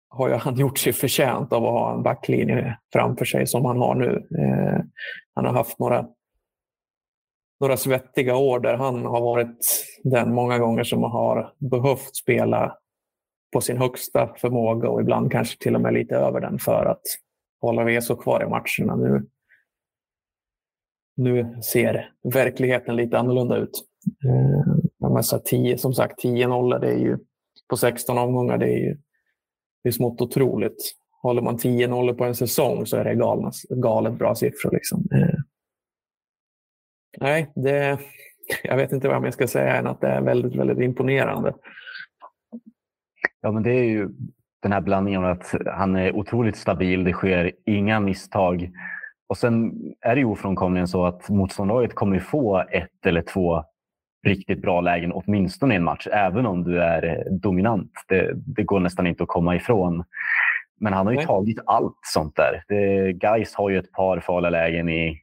[0.09, 3.77] har ju han gjort sig förtjänt av att ha en backlinje framför sig som han
[3.77, 4.27] har nu.
[4.39, 4.85] Eh,
[5.35, 6.07] han har haft några,
[7.61, 12.79] några svettiga år där han har varit den många gånger som har behövt spela
[13.57, 17.03] på sin högsta förmåga och ibland kanske till och med lite över den för att
[17.61, 18.97] hålla VSK kvar i matcherna.
[18.97, 19.27] Nu,
[21.17, 23.85] nu ser verkligheten lite annorlunda ut.
[25.09, 27.19] Eh, så 10, som sagt, 10-0 det är ju
[27.69, 28.59] på 16 omgångar.
[28.59, 28.97] Det är ju
[29.83, 30.95] det är smått otroligt.
[31.23, 34.71] Håller man 10-0 på en säsong så är det galna, galet bra siffror.
[34.73, 35.09] Liksom.
[35.15, 35.39] Eh,
[37.21, 37.99] nej, det,
[38.65, 41.55] jag vet inte vad jag ska säga än att det är väldigt, väldigt imponerande.
[43.41, 44.09] Ja, men det är ju
[44.63, 48.71] den här blandningen att han är otroligt stabil, det sker inga misstag.
[49.29, 53.65] Och sen är det ju ofrånkomligen så att motståndarlaget kommer få ett eller två
[54.27, 57.93] riktigt bra lägen åtminstone i en match, även om du är dominant.
[58.09, 60.05] Det, det går nästan inte att komma ifrån.
[60.81, 61.27] Men han har ju Nej.
[61.27, 62.65] tagit allt sånt där.
[62.69, 65.21] Det, Geis har ju ett par farliga lägen i,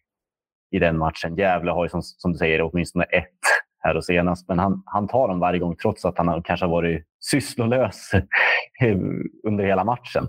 [0.71, 1.35] i den matchen.
[1.35, 3.39] Gävle har ju som, som du säger åtminstone ett
[3.83, 4.47] här och senast.
[4.47, 8.11] Men han, han tar dem varje gång trots att han kanske har varit sysslolös
[9.47, 10.27] under hela matchen.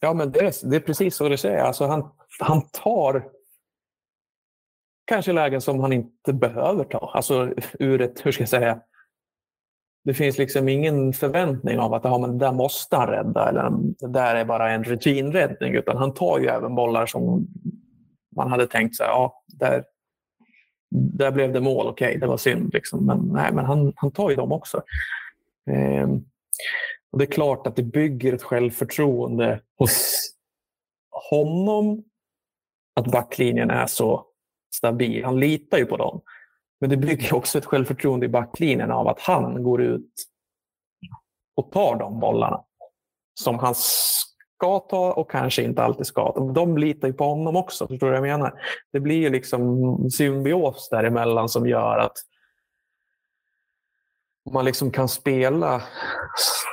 [0.00, 1.62] Ja, men det är, det är precis så det säger.
[1.62, 3.24] Alltså han, han tar
[5.06, 7.12] kanske lägen som han inte behöver ta.
[7.14, 8.80] Alltså ur ett, hur ska jag säga,
[10.04, 13.70] det finns liksom ingen förväntning av att ja, men det där måste han rädda eller
[13.98, 15.74] det där är bara en rutinräddning.
[15.74, 17.46] Utan han tar ju även bollar som
[18.36, 19.84] man hade tänkt sig, ja, där,
[20.90, 22.72] där blev det mål, okej, okay, det var synd.
[22.72, 23.06] Liksom.
[23.06, 24.82] Men, nej, men han, han tar ju dem också.
[25.70, 26.08] Eh,
[27.12, 30.26] och Det är klart att det bygger ett självförtroende hos
[31.30, 32.04] honom
[32.96, 34.26] att backlinjen är så
[34.74, 35.24] stabil.
[35.24, 36.20] Han litar ju på dem.
[36.80, 40.12] Men det bygger också ett självförtroende i backlinjen av att han går ut
[41.56, 42.64] och tar de bollarna
[43.34, 43.74] som han
[44.60, 46.52] ska ta och kanske inte alltid ska ta.
[46.52, 47.88] De litar ju på honom också.
[47.88, 48.62] Förstår du vad jag menar?
[48.92, 52.16] Det blir ju liksom symbios däremellan som gör att
[54.50, 55.82] man liksom kan spela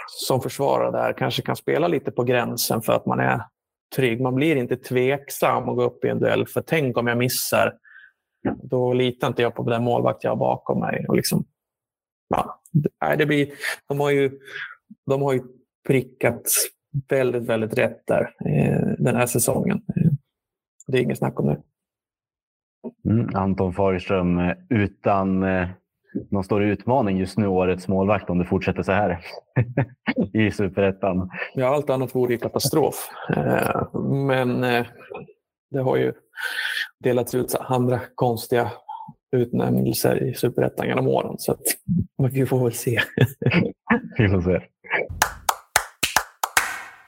[0.07, 3.41] som försvarare där, kanske kan spela lite på gränsen för att man är
[3.95, 4.21] trygg.
[4.21, 7.73] Man blir inte tveksam att gå upp i en duell, för tänk om jag missar
[8.63, 11.05] då litar inte jag på den målvakt jag har bakom mig.
[11.07, 11.45] Och liksom,
[12.27, 12.61] ja,
[13.17, 13.53] det blir,
[13.87, 14.39] de, har ju,
[15.05, 15.41] de har ju
[15.87, 16.41] prickat
[17.09, 19.81] väldigt, väldigt rätt där eh, den här säsongen.
[20.87, 21.61] Det är inget snack om det.
[23.09, 25.67] Mm, Anton Fagerström, eh, utan eh,
[26.29, 29.19] någon stor utmaning just nu, årets målvakt, om det fortsätter så här
[30.33, 31.29] i superettan.
[31.53, 33.09] Ja, allt annat vore ju katastrof.
[33.35, 34.85] Eh, men eh,
[35.71, 36.13] det har ju
[36.99, 38.71] delats ut andra konstiga
[39.31, 41.35] utnämnelser i Superettan genom åren.
[41.37, 41.61] Så att,
[42.31, 43.01] vi får väl se.
[44.17, 44.59] vi får se.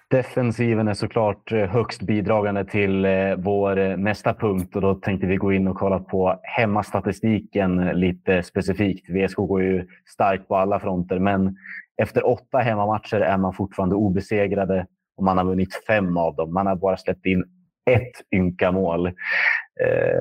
[0.09, 5.27] Defensiven är såklart eh, högst bidragande till eh, vår eh, nästa punkt och då tänkte
[5.27, 9.09] vi gå in och kolla på hemmastatistiken lite specifikt.
[9.09, 11.57] VSK går ju starkt på alla fronter, men
[12.01, 14.85] efter åtta hemmamatcher är man fortfarande obesegrade
[15.17, 16.53] och man har vunnit fem av dem.
[16.53, 17.43] Man har bara släppt in
[17.85, 19.11] ett ynka mål.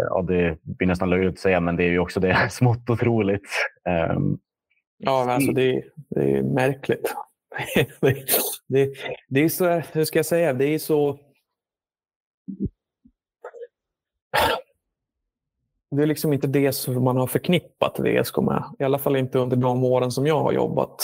[0.08, 3.48] Ja, det blir nästan löjligt att säga, men det är ju också det smått otroligt.
[3.88, 4.18] Eh,
[4.98, 7.14] ja, alltså det, det är märkligt.
[8.66, 8.94] det,
[9.28, 11.18] det, är så, hur ska jag säga, det är så...
[15.90, 18.64] Det är liksom inte det som man har förknippat VSK med.
[18.78, 21.00] I alla fall inte under de åren som jag har jobbat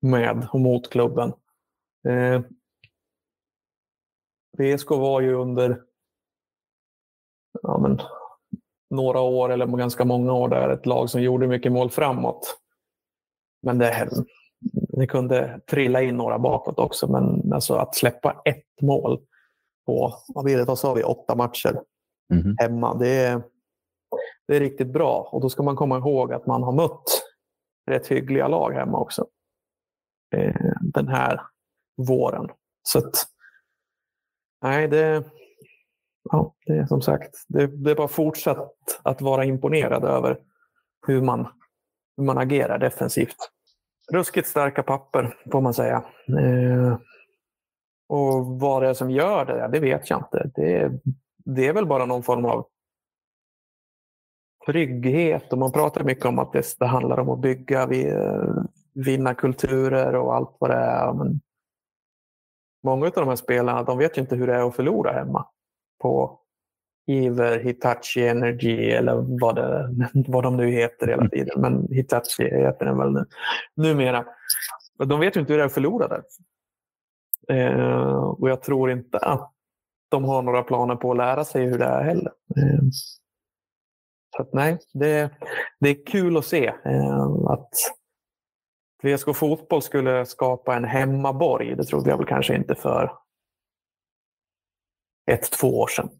[0.00, 1.32] med och mot klubben.
[2.08, 2.42] Eh,
[4.58, 5.82] VSK var ju under
[7.62, 8.00] ja, men,
[8.90, 12.60] några år, eller ganska många år, där ett lag som gjorde mycket mål framåt.
[13.62, 14.10] Men det,
[14.92, 17.12] det kunde trilla in några bakåt också.
[17.12, 19.20] Men alltså att släppa ett mål
[19.86, 21.80] på, vad blir det, vad sa vi, åtta matcher
[22.32, 22.56] mm.
[22.58, 22.94] hemma.
[22.94, 23.42] Det är,
[24.48, 25.28] det är riktigt bra.
[25.32, 27.22] Och då ska man komma ihåg att man har mött
[27.90, 29.26] rätt hyggliga lag hemma också.
[30.36, 31.40] Eh, den här
[31.96, 32.48] våren.
[32.82, 33.14] Så att,
[34.62, 35.24] nej, det,
[36.30, 40.38] ja, det är som sagt, det, det är bara fortsatt att vara imponerad över
[41.06, 41.48] hur man,
[42.16, 43.36] hur man agerar defensivt.
[44.12, 46.04] Ruskigt starka papper får man säga.
[46.38, 46.98] Eh,
[48.08, 50.50] och vad det är som gör det, det vet jag inte.
[50.54, 50.92] Det,
[51.44, 52.66] det är väl bara någon form av
[54.66, 58.62] trygghet och man pratar mycket om att det, det handlar om att bygga, vi, eh,
[58.94, 61.12] vinna kulturer och allt vad det är.
[61.12, 61.40] Men
[62.84, 65.46] många av de här spelarna de vet ju inte hur det är att förlora hemma
[66.02, 66.40] på
[67.06, 69.94] Iver, Hitachi Energy eller vad, det,
[70.28, 71.30] vad de nu heter hela mm.
[71.30, 71.60] tiden.
[71.60, 73.26] Men Hitachi heter den väl nu,
[73.76, 74.24] numera.
[75.04, 76.22] De vet ju inte hur det är att förlora där.
[77.48, 79.52] Eh, och jag tror inte att
[80.08, 82.32] de har några planer på att lära sig hur det är heller.
[82.56, 82.82] Eh,
[84.36, 85.30] så att, nej, det,
[85.80, 87.70] det är kul att se eh, att
[89.02, 91.76] VSK Fotboll skulle skapa en hemmaborg.
[91.76, 93.12] Det trodde jag väl kanske inte för
[95.30, 96.10] ett, två år sedan.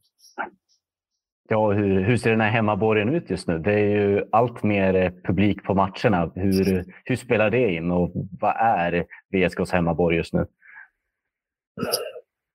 [1.53, 3.59] Ja, hur, hur ser den här hemmaborgen ut just nu?
[3.59, 6.33] Det är ju allt mer eh, publik på matcherna.
[6.35, 10.47] Hur, hur spelar det in och vad är VSKs hemmaborg just nu?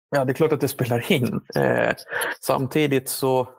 [0.09, 1.41] Ja, det är klart att det spelar in.
[1.55, 1.93] Eh,
[2.41, 3.49] samtidigt så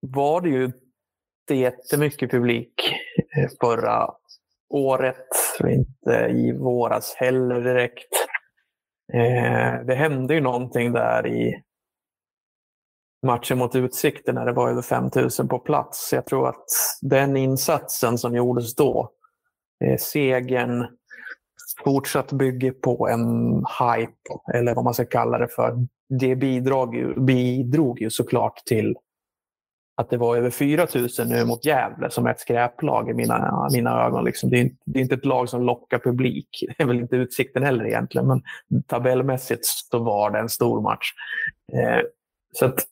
[0.00, 2.94] var det ju inte jättemycket publik
[3.36, 4.10] eh, förra
[4.68, 5.28] året,
[5.68, 8.12] inte i våras heller direkt.
[9.12, 11.62] Eh, det hände ju någonting där i
[13.24, 16.12] matchen mot Utsikten när det var över 5000 på plats.
[16.12, 16.64] Jag tror att
[17.02, 19.10] den insatsen som gjordes då,
[19.84, 20.86] eh, segern,
[21.84, 25.86] fortsatt bygger på en hype, eller vad man ska kalla det för.
[26.08, 28.96] Det bidrog ju, bidrog ju såklart till
[29.96, 34.06] att det var över 4000 nu mot Gävle som är ett skräplag i mina, mina
[34.06, 34.24] ögon.
[34.24, 34.50] Liksom.
[34.50, 36.48] Det, är inte, det är inte ett lag som lockar publik.
[36.76, 38.42] Det är väl inte Utsikten heller egentligen, men
[38.86, 41.12] tabellmässigt så var det en stor match.
[41.72, 42.00] Eh,
[42.52, 42.84] så att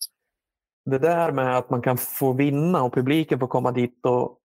[0.84, 4.38] det där med att man kan få vinna och publiken får komma dit och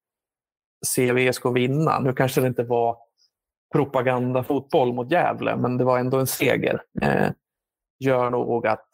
[0.86, 2.00] se VSK vinna.
[2.00, 2.98] Nu kanske det inte var
[3.74, 6.82] propagandafotboll mot Gävle, men det var ändå en seger.
[7.02, 7.30] Eh,
[8.00, 8.90] gör nog att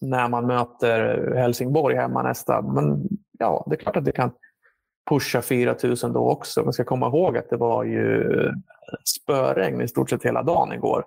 [0.00, 3.08] när man möter Helsingborg hemma nästa, men
[3.38, 4.30] ja, det är klart att det kan
[5.10, 6.62] pusha 4000 då också.
[6.62, 8.24] Man ska komma ihåg att det var ju
[9.04, 11.04] spöregn i stort sett hela dagen igår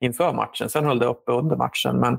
[0.00, 0.68] inför matchen.
[0.68, 2.18] Sen höll det uppe under matchen, men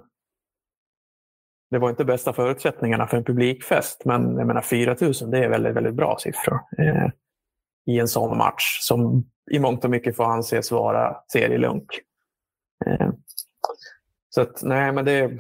[1.71, 4.05] det var inte bästa förutsättningarna för en publikfest.
[4.05, 6.59] Men jag menar 4 000, det är väldigt, väldigt bra siffror.
[6.77, 7.09] Eh,
[7.85, 11.85] i en sån match som i mångt och mycket får anses vara serielunk.
[12.85, 13.09] Eh,
[14.29, 15.39] så att, nej, men det,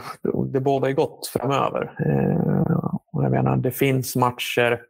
[0.51, 1.95] det bådar gott framöver.
[1.99, 4.81] Eh, och jag menar, det finns matcher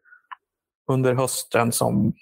[0.88, 2.14] under hösten som...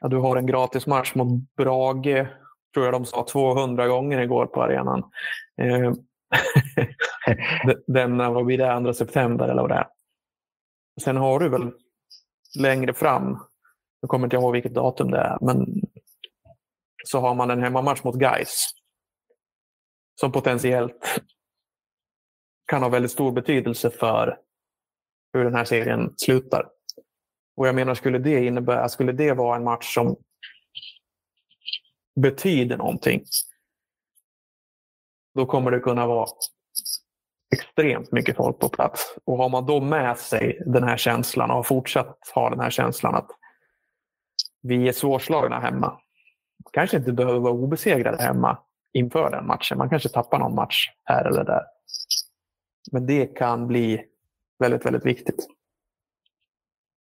[0.00, 2.26] Ja, du har en gratis match mot Brage,
[2.74, 5.02] tror jag de sa 200 gånger igår på arenan.
[5.60, 5.92] Eh,
[7.86, 9.88] denna, den, vad blir det, 2 september eller vad det är.
[11.00, 11.72] Sen har du väl
[12.58, 13.38] längre fram
[14.00, 15.82] jag kommer inte ihåg vilket datum det är, men
[17.04, 18.70] så har man en hemmamatch mot Gais
[20.20, 21.20] som potentiellt
[22.66, 24.38] kan ha väldigt stor betydelse för
[25.32, 26.68] hur den här serien slutar.
[27.56, 30.16] Och jag menar, skulle det innebära, skulle det vara en match som
[32.20, 33.24] betyder någonting,
[35.36, 36.26] då kommer det kunna vara
[37.52, 39.16] extremt mycket folk på plats.
[39.24, 42.70] Och har man då med sig den här känslan och har fortsatt ha den här
[42.70, 43.30] känslan att
[44.62, 46.00] vi är svårslagna hemma.
[46.72, 48.58] Kanske inte behöver vara obesegrade hemma
[48.92, 49.78] inför den matchen.
[49.78, 51.62] Man kanske tappar någon match här eller där.
[52.92, 54.04] Men det kan bli
[54.58, 55.46] väldigt, väldigt viktigt.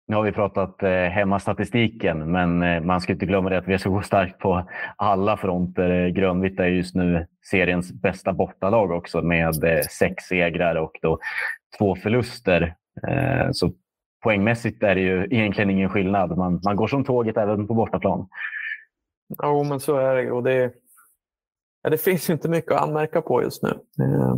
[0.06, 3.74] Nu har vi pratat eh, hemmastatistiken, men eh, man ska inte glömma det att vi
[3.74, 5.90] är så starkt på alla fronter.
[5.90, 11.18] Eh, Grönvitt är just nu seriens bästa bortalag också med eh, sex segrar och då
[11.78, 12.74] två förluster.
[13.08, 13.72] Eh, så
[14.22, 16.36] poängmässigt är det ju egentligen ingen skillnad.
[16.36, 18.28] Man, man går som tåget även på bortaplan.
[19.42, 20.32] Jo, men så är det.
[20.32, 20.72] Och det,
[21.82, 23.70] ja, det finns inte mycket att anmärka på just nu.
[23.70, 24.34] Eh,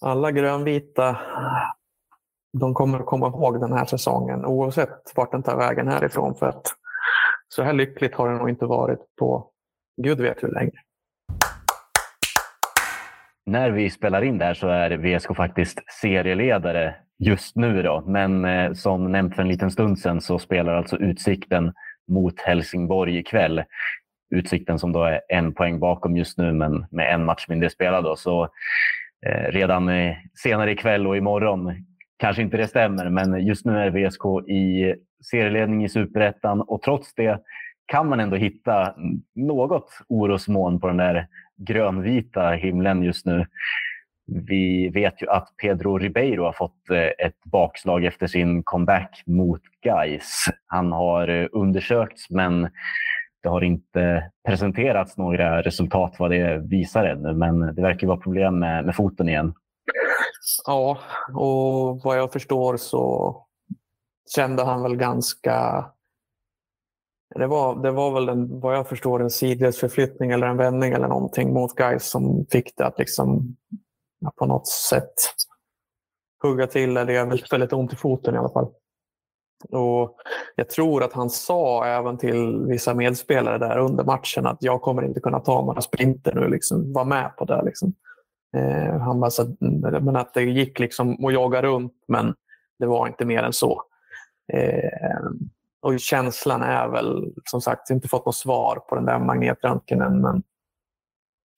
[0.00, 1.16] alla grönvita
[2.58, 6.34] de kommer att komma ihåg den här säsongen oavsett vart den tar vägen härifrån.
[6.34, 6.66] För att
[7.48, 9.50] så här lyckligt har det nog inte varit på
[10.02, 10.80] gud vet hur länge.
[13.46, 17.82] När vi spelar in det här så är VSK faktiskt serieledare just nu.
[17.82, 18.04] Då.
[18.06, 21.72] Men eh, som nämnt för en liten stund sedan så spelar alltså Utsikten
[22.08, 23.64] mot Helsingborg ikväll.
[24.34, 28.04] Utsikten som då är en poäng bakom just nu men med en match mindre spelad.
[28.04, 28.16] Då.
[28.16, 28.44] Så
[29.26, 31.86] eh, redan eh, senare ikväll och imorgon
[32.16, 34.94] kanske inte det stämmer men just nu är VSK i
[35.30, 37.40] serieledning i superettan och trots det
[37.86, 38.94] kan man ändå hitta
[39.34, 41.26] något orosmoln på den där
[41.56, 43.46] grönvita himlen just nu.
[44.26, 49.60] Vi vet ju att Pedro Ribeiro har fått eh, ett bakslag efter sin comeback mot
[49.82, 50.44] Gais.
[50.66, 52.68] Han har eh, undersökts men
[53.42, 57.32] det har inte presenterats några resultat vad det visar ännu.
[57.32, 59.54] Men det verkar vara problem med, med foten igen.
[60.66, 60.98] Ja,
[61.34, 63.36] och vad jag förstår så
[64.34, 65.86] kände han väl ganska...
[67.34, 71.08] Det var, det var väl en, vad jag förstår en sidledsförflyttning eller en vändning eller
[71.08, 73.56] någonting mot Gais som fick det att liksom
[74.36, 75.14] på något sätt
[76.42, 76.94] hugga till.
[76.94, 78.68] Det gör väldigt, väldigt ont i foten i alla fall.
[79.70, 80.16] Och
[80.56, 85.02] jag tror att han sa även till vissa medspelare där under matchen att jag kommer
[85.02, 86.48] inte kunna ta några sprinter nu.
[86.48, 87.62] Liksom, var med på det.
[87.64, 87.94] Liksom.
[88.56, 89.56] Eh, han bara, så,
[90.00, 92.34] men att det gick liksom att jaga runt men
[92.78, 93.82] det var inte mer än så.
[94.52, 95.20] Eh,
[95.80, 100.42] och känslan är väl som sagt, inte fått något svar på den där magnetröntgenen men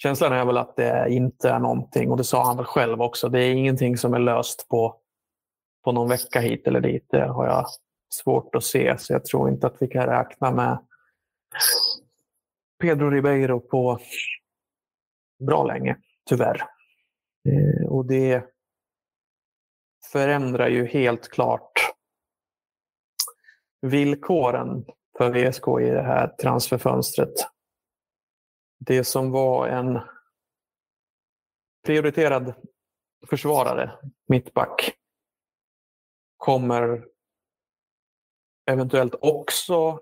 [0.03, 3.29] Känslan är väl att det inte är någonting, och det sa han väl själv också,
[3.29, 5.01] det är ingenting som är löst på,
[5.85, 7.07] på någon vecka hit eller dit.
[7.11, 7.67] Det har jag
[8.11, 10.79] svårt att se, så jag tror inte att vi kan räkna med
[12.81, 13.99] Pedro Ribeiro på
[15.47, 15.97] bra länge,
[16.29, 16.63] tyvärr.
[17.49, 18.45] Eh, och det
[20.13, 21.73] förändrar ju helt klart
[23.81, 24.85] villkoren
[25.19, 27.35] för VSK i det här transferfönstret.
[28.79, 30.01] Det som var en
[31.87, 32.55] prioriterad
[33.27, 34.95] försvarare, mittback,
[36.37, 37.05] kommer
[38.71, 40.01] eventuellt också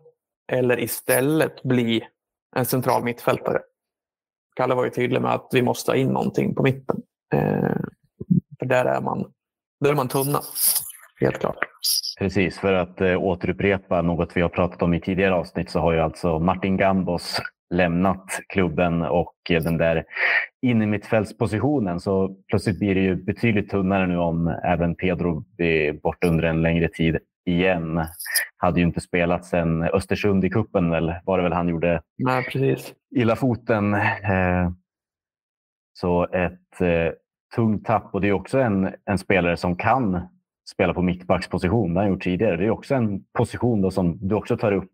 [0.53, 2.09] eller istället bli
[2.57, 3.63] en central mittfältare.
[4.57, 7.03] Kalle var ju tydlig med att vi måste ha in någonting på mitten.
[7.35, 7.77] Eh,
[8.59, 9.33] för där är man,
[9.81, 10.41] där är man tunna,
[11.21, 11.59] helt klart.
[12.19, 15.93] Precis, för att eh, återupprepa något vi har pratat om i tidigare avsnitt så har
[15.93, 17.41] ju alltså Martin Gambos
[17.75, 20.05] lämnat klubben och den där
[20.63, 26.45] innermittfältspositionen så plötsligt blir det ju betydligt tunnare nu om även Pedro är borta under
[26.45, 28.05] en längre tid igen.
[28.57, 32.45] Hade ju inte spelat sedan Östersund i kuppen väl, var det väl han gjorde Nej,
[32.45, 32.95] precis.
[33.17, 33.97] illa foten.
[36.01, 37.13] Så ett eh,
[37.55, 40.21] tungt tapp och det är också en, en spelare som kan
[40.71, 41.95] spela på mittbacksposition.
[41.95, 42.57] Det har han gjort tidigare.
[42.57, 44.93] Det är också en position då som du också tar upp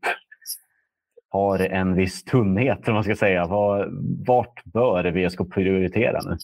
[1.29, 3.47] har en viss tunnhet, om man ska säga.
[3.47, 3.89] Var,
[4.27, 6.37] vart bör VSK prioritera nu?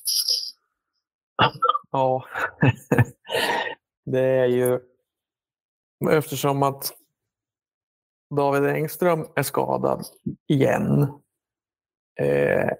[1.90, 2.24] Ja,
[4.04, 4.80] det är ju
[6.10, 6.92] eftersom att
[8.36, 10.04] David Engström är skadad
[10.48, 11.02] igen.
[12.20, 12.70] Eh,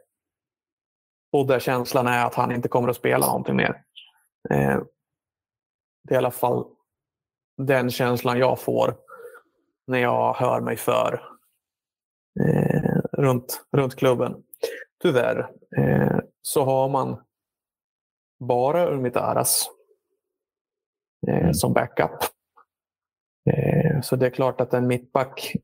[1.32, 3.82] och där känslan är att han inte kommer att spela någonting mer.
[4.50, 4.80] Eh,
[6.02, 6.64] det är i alla fall
[7.56, 8.96] den känslan jag får
[9.86, 11.22] när jag hör mig för
[12.40, 14.44] eh, runt, runt klubben.
[15.02, 17.24] Tyvärr eh, så har man
[18.40, 19.70] bara Urmitaras
[21.26, 21.54] eh, mm.
[21.54, 22.18] som backup.
[24.02, 25.56] Så det är klart att en mittback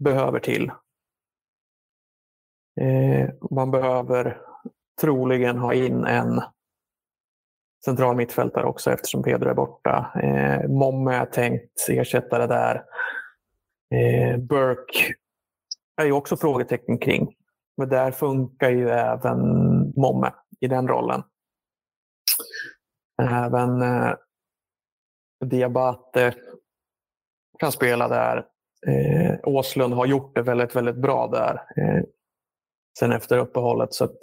[0.00, 0.70] behöver till.
[3.50, 4.47] Man behöver
[5.00, 6.42] troligen ha in en
[7.84, 10.12] central mittfältare också eftersom Pedro är borta.
[10.22, 12.84] Eh, Momme är tänkt ersättare där.
[13.94, 15.14] Eh, Burke
[16.00, 17.34] är ju också frågetecken kring.
[17.76, 19.38] Men där funkar ju även
[19.96, 21.22] Momme i den rollen.
[23.22, 24.14] Även eh,
[25.44, 26.34] Diabate
[27.58, 28.46] kan spela där.
[28.86, 32.02] Eh, Åslund har gjort det väldigt, väldigt bra där eh,
[32.98, 33.94] sen efter uppehållet.
[33.94, 34.18] Så att,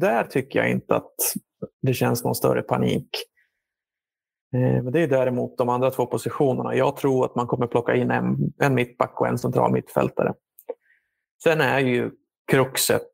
[0.00, 1.14] där tycker jag inte att
[1.82, 3.08] det känns någon större panik.
[4.54, 6.74] Eh, men det är däremot de andra två positionerna.
[6.74, 10.34] Jag tror att man kommer plocka in en, en mittback och en central mittfältare.
[11.42, 12.10] Sen är ju
[12.50, 13.10] kruxet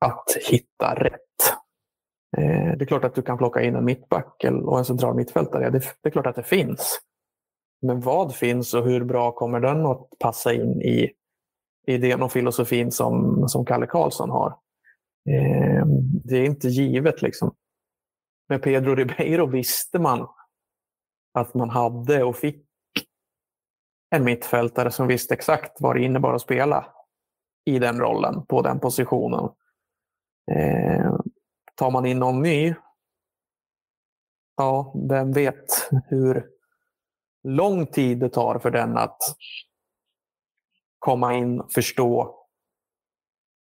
[0.00, 1.20] att hitta rätt.
[2.36, 5.70] Eh, det är klart att du kan plocka in en mittback och en central mittfältare.
[5.70, 7.00] Det, är klart att det finns.
[7.82, 11.12] Men vad finns och hur bra kommer den att passa in i
[11.86, 14.54] idén och filosofin som, som Kalle Karlsson har?
[15.28, 15.86] Eh,
[16.24, 17.22] det är inte givet.
[17.22, 17.54] liksom.
[18.48, 20.28] Med Pedro Ribeiro visste man
[21.32, 22.66] att man hade och fick
[24.10, 26.92] en mittfältare som visste exakt vad det innebar att spela
[27.64, 29.50] i den rollen, på den positionen.
[30.50, 31.16] Eh,
[31.74, 32.74] tar man in någon ny,
[34.56, 36.46] ja, vem vet hur
[37.42, 39.18] lång tid det tar för den att
[40.98, 42.35] komma in, förstå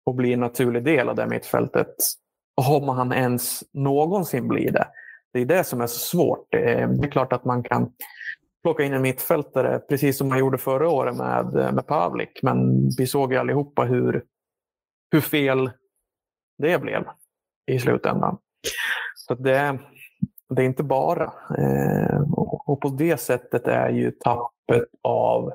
[0.06, 1.94] och bli en naturlig del av det mittfältet.
[2.70, 4.88] Om han ens någonsin blir det.
[5.32, 6.54] Det är det som är så svårt.
[6.54, 7.92] Eh, det är klart att man kan
[8.62, 12.40] plocka in en mittfältare, precis som man gjorde förra året med, eh, med Pavlik.
[12.42, 14.24] Men vi såg ju allihopa hur,
[15.12, 15.70] hur fel
[16.58, 17.04] det blev
[17.66, 18.38] i slutändan.
[19.14, 19.78] Så det,
[20.48, 21.32] det är inte bara.
[21.58, 22.20] Eh,
[22.66, 25.52] och på det sättet är ju tappet av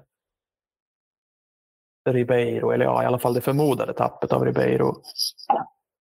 [2.05, 5.01] Ribeiro, eller ja, i alla fall det förmodade tappet av Ribeiro,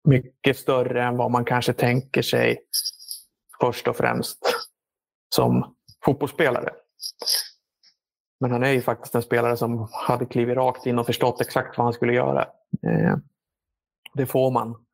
[0.05, 2.59] mycket större än vad man kanske tänker sig
[3.61, 4.39] först och främst
[5.35, 6.71] som fotbollsspelare.
[8.41, 11.79] Men han är ju faktiskt en spelare som hade klivit rakt in och förstått exakt
[11.79, 12.43] vad han skulle göra.
[12.87, 13.17] Eh,
[14.15, 14.87] det får man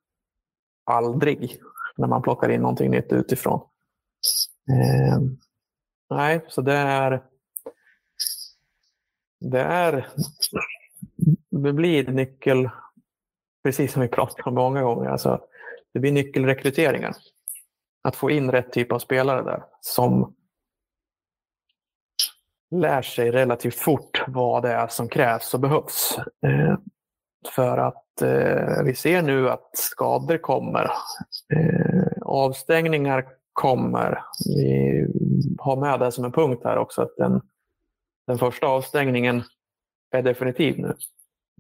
[0.85, 1.61] aldrig
[1.97, 3.61] när man plockar in någonting nytt utifrån.
[4.71, 5.19] Eh,
[6.11, 7.23] nej, så det är...
[9.41, 10.09] Det är...
[11.63, 12.71] Det blir nyckel,
[13.65, 15.11] precis som vi pratat om många gånger.
[15.11, 15.41] Alltså,
[15.93, 17.15] det blir nyckelrekryteringar.
[18.03, 20.35] Att få in rätt typ av spelare där som
[22.71, 26.19] lär sig relativt fort vad det är som krävs och behövs.
[26.47, 26.79] Eh,
[27.55, 30.91] för att eh, vi ser nu att skador kommer.
[31.55, 34.23] Eh, avstängningar kommer.
[34.47, 35.07] Vi
[35.59, 37.03] har med det som en punkt här också.
[37.03, 37.41] att Den,
[38.27, 39.43] den första avstängningen
[40.11, 40.95] är definitiv nu.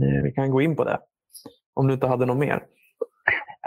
[0.02, 0.98] Eh, vi kan gå in på det.
[1.74, 2.62] Om du inte hade något mer.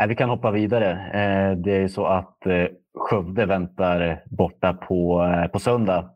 [0.07, 0.91] Vi kan hoppa vidare.
[0.91, 2.65] Eh, det är så att eh,
[2.97, 6.09] Skövde väntar borta på, på söndag.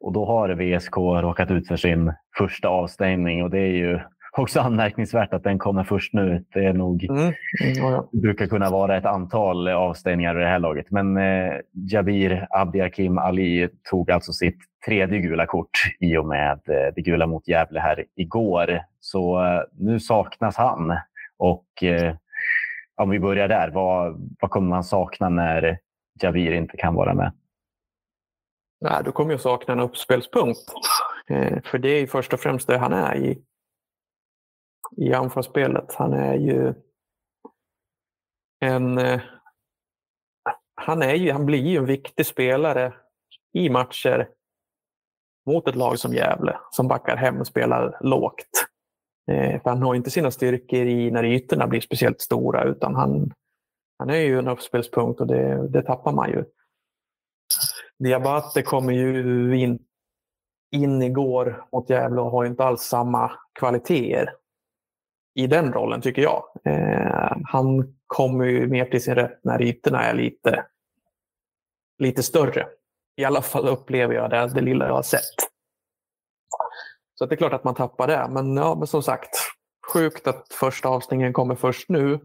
[0.00, 4.00] Och då har VSK råkat ut för sin första avstängning och det är ju
[4.36, 6.44] också anmärkningsvärt att den kommer först nu.
[6.52, 7.20] Det är nog, mm.
[7.20, 7.34] Mm,
[7.76, 8.08] ja.
[8.12, 10.90] brukar kunna vara ett antal avstängningar i det här laget.
[10.90, 15.70] Men eh, Jabir Abdiakim Ali tog alltså sitt tredje gula kort
[16.00, 18.80] i och med eh, det gula mot Gävle här igår.
[19.00, 20.96] Så eh, nu saknas han.
[21.38, 22.14] Och eh,
[22.96, 25.78] om vi börjar där, vad, vad kommer man sakna när
[26.22, 27.32] Jabir inte kan vara med?
[28.80, 30.72] Nej, du kommer ju sakna en uppspelspunkt.
[31.28, 33.38] Eh, för det är ju först och främst det han är i,
[34.96, 35.94] i anfallsspelet.
[35.94, 36.74] Han är ju
[38.60, 38.98] en...
[38.98, 39.20] Eh,
[40.74, 42.94] han, är ju, han blir ju en viktig spelare
[43.52, 44.28] i matcher
[45.46, 48.68] mot ett lag som Gävle som backar hem och spelar lågt.
[49.30, 53.32] Eh, för han har inte sina styrkor i när ytorna blir speciellt stora utan han,
[53.98, 56.44] han är ju en uppspelspunkt och det, det tappar man ju.
[57.98, 59.78] Diabate kommer ju in,
[60.70, 64.34] in igår mot Gävle och har inte alls samma kvaliteter
[65.34, 66.44] i den rollen tycker jag.
[66.64, 70.66] Eh, han kommer ju mer till sin rätt när ytorna är lite,
[71.98, 72.66] lite större.
[73.16, 75.52] I alla fall upplever jag det, det lilla jag har sett.
[77.14, 78.28] Så det är klart att man tappar det.
[78.30, 79.36] Men, ja, men som sagt,
[79.92, 82.20] sjukt att första avstängningen kommer först nu.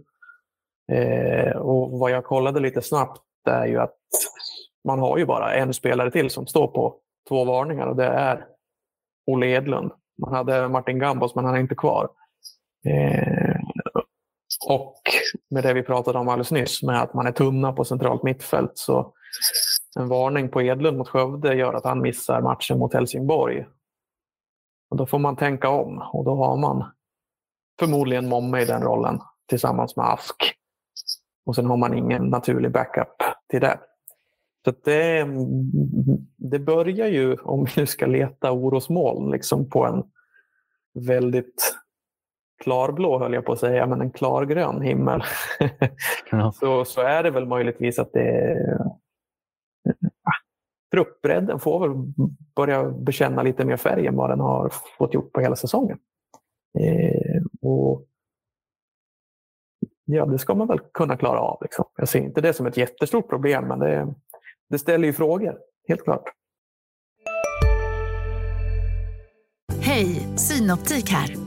[0.92, 3.98] Eh, och vad jag kollade lite snabbt är ju att
[4.84, 7.00] man har ju bara en spelare till som står på
[7.30, 8.46] två varningar och det är
[9.26, 9.92] Olle Edlund.
[10.18, 12.10] Man hade Martin Gambos men han är inte kvar.
[12.86, 13.56] Eh,
[14.68, 15.02] och
[15.50, 18.72] med det vi pratade om alldeles nyss med att man är tunna på centralt mittfält
[18.76, 19.14] så
[20.00, 23.66] en varning på Edlund mot Skövde gör att han missar matchen mot Helsingborg.
[24.90, 26.92] Och då får man tänka om och då har man
[27.80, 29.20] förmodligen Momme i den rollen
[29.50, 30.54] tillsammans med Ask.
[31.46, 33.80] Och sen har man ingen naturlig backup till det.
[34.66, 35.28] Så det,
[36.38, 40.04] det börjar ju, om vi nu ska leta orosmoln, liksom på en
[41.06, 41.78] väldigt
[42.64, 45.24] klarblå höll jag på att säga, men en klargrön himmel.
[46.32, 46.52] Ja.
[46.60, 48.58] så, så är det väl möjligtvis att det
[50.92, 52.14] truppbredden får väl
[52.56, 55.98] börja bekänna lite mer färg än vad den har fått gjort på hela säsongen.
[56.80, 58.08] Eh, och
[60.10, 61.58] Ja, det ska man väl kunna klara av.
[61.62, 61.86] Liksom.
[61.96, 64.14] Jag ser inte det som ett jättestort problem, men det,
[64.70, 66.24] det ställer ju frågor, helt klart.
[69.82, 71.47] Hej, Synoptik här.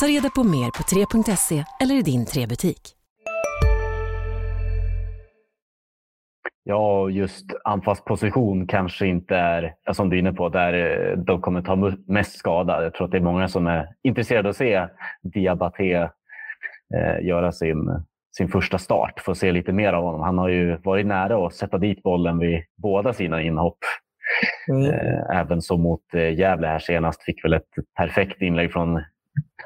[0.00, 2.80] Ta reda på mer på 3.se eller i din 3-butik.
[6.64, 11.62] Ja, just anfallsposition kanske inte är, som du är inne på, där eh, de kommer
[11.62, 12.82] ta mest skada.
[12.82, 14.88] Jag tror att det är många som är intresserade av att se
[15.22, 15.92] Diabaté
[16.94, 18.04] eh, göra sin
[18.38, 19.20] sin första start.
[19.20, 20.20] Få se lite mer av honom.
[20.20, 23.78] Han har ju varit nära att sätta dit bollen vid båda sina inhopp.
[24.68, 24.84] Mm.
[24.84, 27.22] Eh, även som mot eh, Gävle här senast.
[27.22, 29.04] Fick väl ett perfekt inlägg från,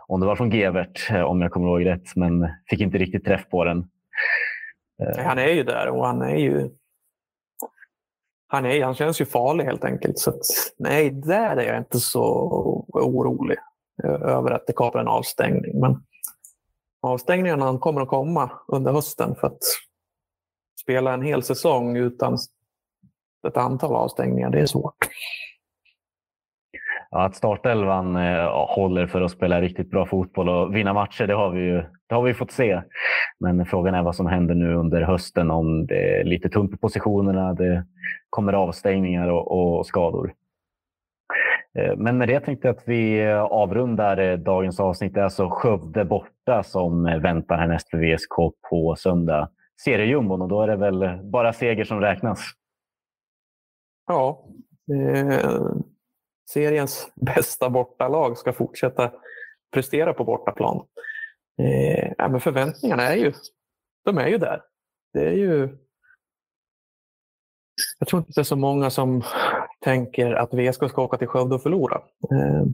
[0.06, 3.24] om det var från Gevert, eh, om jag kommer ihåg rätt, men fick inte riktigt
[3.24, 3.88] träff på den.
[5.16, 6.70] Han är ju där och han är ju
[8.52, 10.18] han, är, han känns ju farlig helt enkelt.
[10.18, 10.40] Så att,
[10.78, 12.22] nej, där är jag inte så
[12.88, 13.58] orolig
[14.04, 15.80] eh, över att det kommer en avstängning.
[15.80, 16.02] Men
[17.02, 19.62] avstängningarna kommer att komma under hösten för att
[20.82, 22.38] spela en hel säsong utan
[23.48, 25.08] ett antal avstängningar, det är svårt.
[27.14, 31.34] Ja, att startelvan eh, håller för att spela riktigt bra fotboll och vinna matcher, det
[31.34, 32.82] har vi ju det har vi fått se.
[33.40, 36.76] Men frågan är vad som händer nu under hösten om det är lite tunt på
[36.76, 37.86] positionerna, det
[38.30, 40.32] kommer avstängningar och, och skador.
[41.78, 45.14] Eh, men med det tänkte jag att vi avrundar eh, dagens avsnitt.
[45.14, 48.36] Det är alltså Skövde borta som väntar härnäst för VSK
[48.70, 49.48] på söndag.
[49.84, 52.40] Seriejumbon och då är det väl bara seger som räknas.
[54.06, 54.44] Ja,
[54.92, 55.40] eh,
[56.52, 59.12] seriens bästa bortalag ska fortsätta
[59.72, 60.86] prestera på bortaplan.
[61.58, 63.32] Eh, ja, men förväntningarna är ju,
[64.04, 64.62] de är ju där.
[65.12, 65.78] Det är ju
[67.98, 69.22] jag tror inte det är så många som
[69.80, 72.02] tänker att VSK ska åka till Skövde och förlora.
[72.30, 72.64] Eh,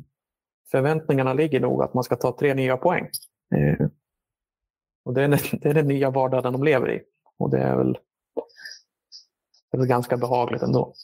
[0.70, 3.08] förväntningarna ligger nog att man ska ta tre nya poäng.
[3.54, 3.86] Eh,
[5.04, 5.28] och det, är,
[5.60, 7.02] det är den nya vardagen de lever i.
[7.38, 7.92] Och det är väl,
[9.70, 10.94] det är väl ganska behagligt ändå.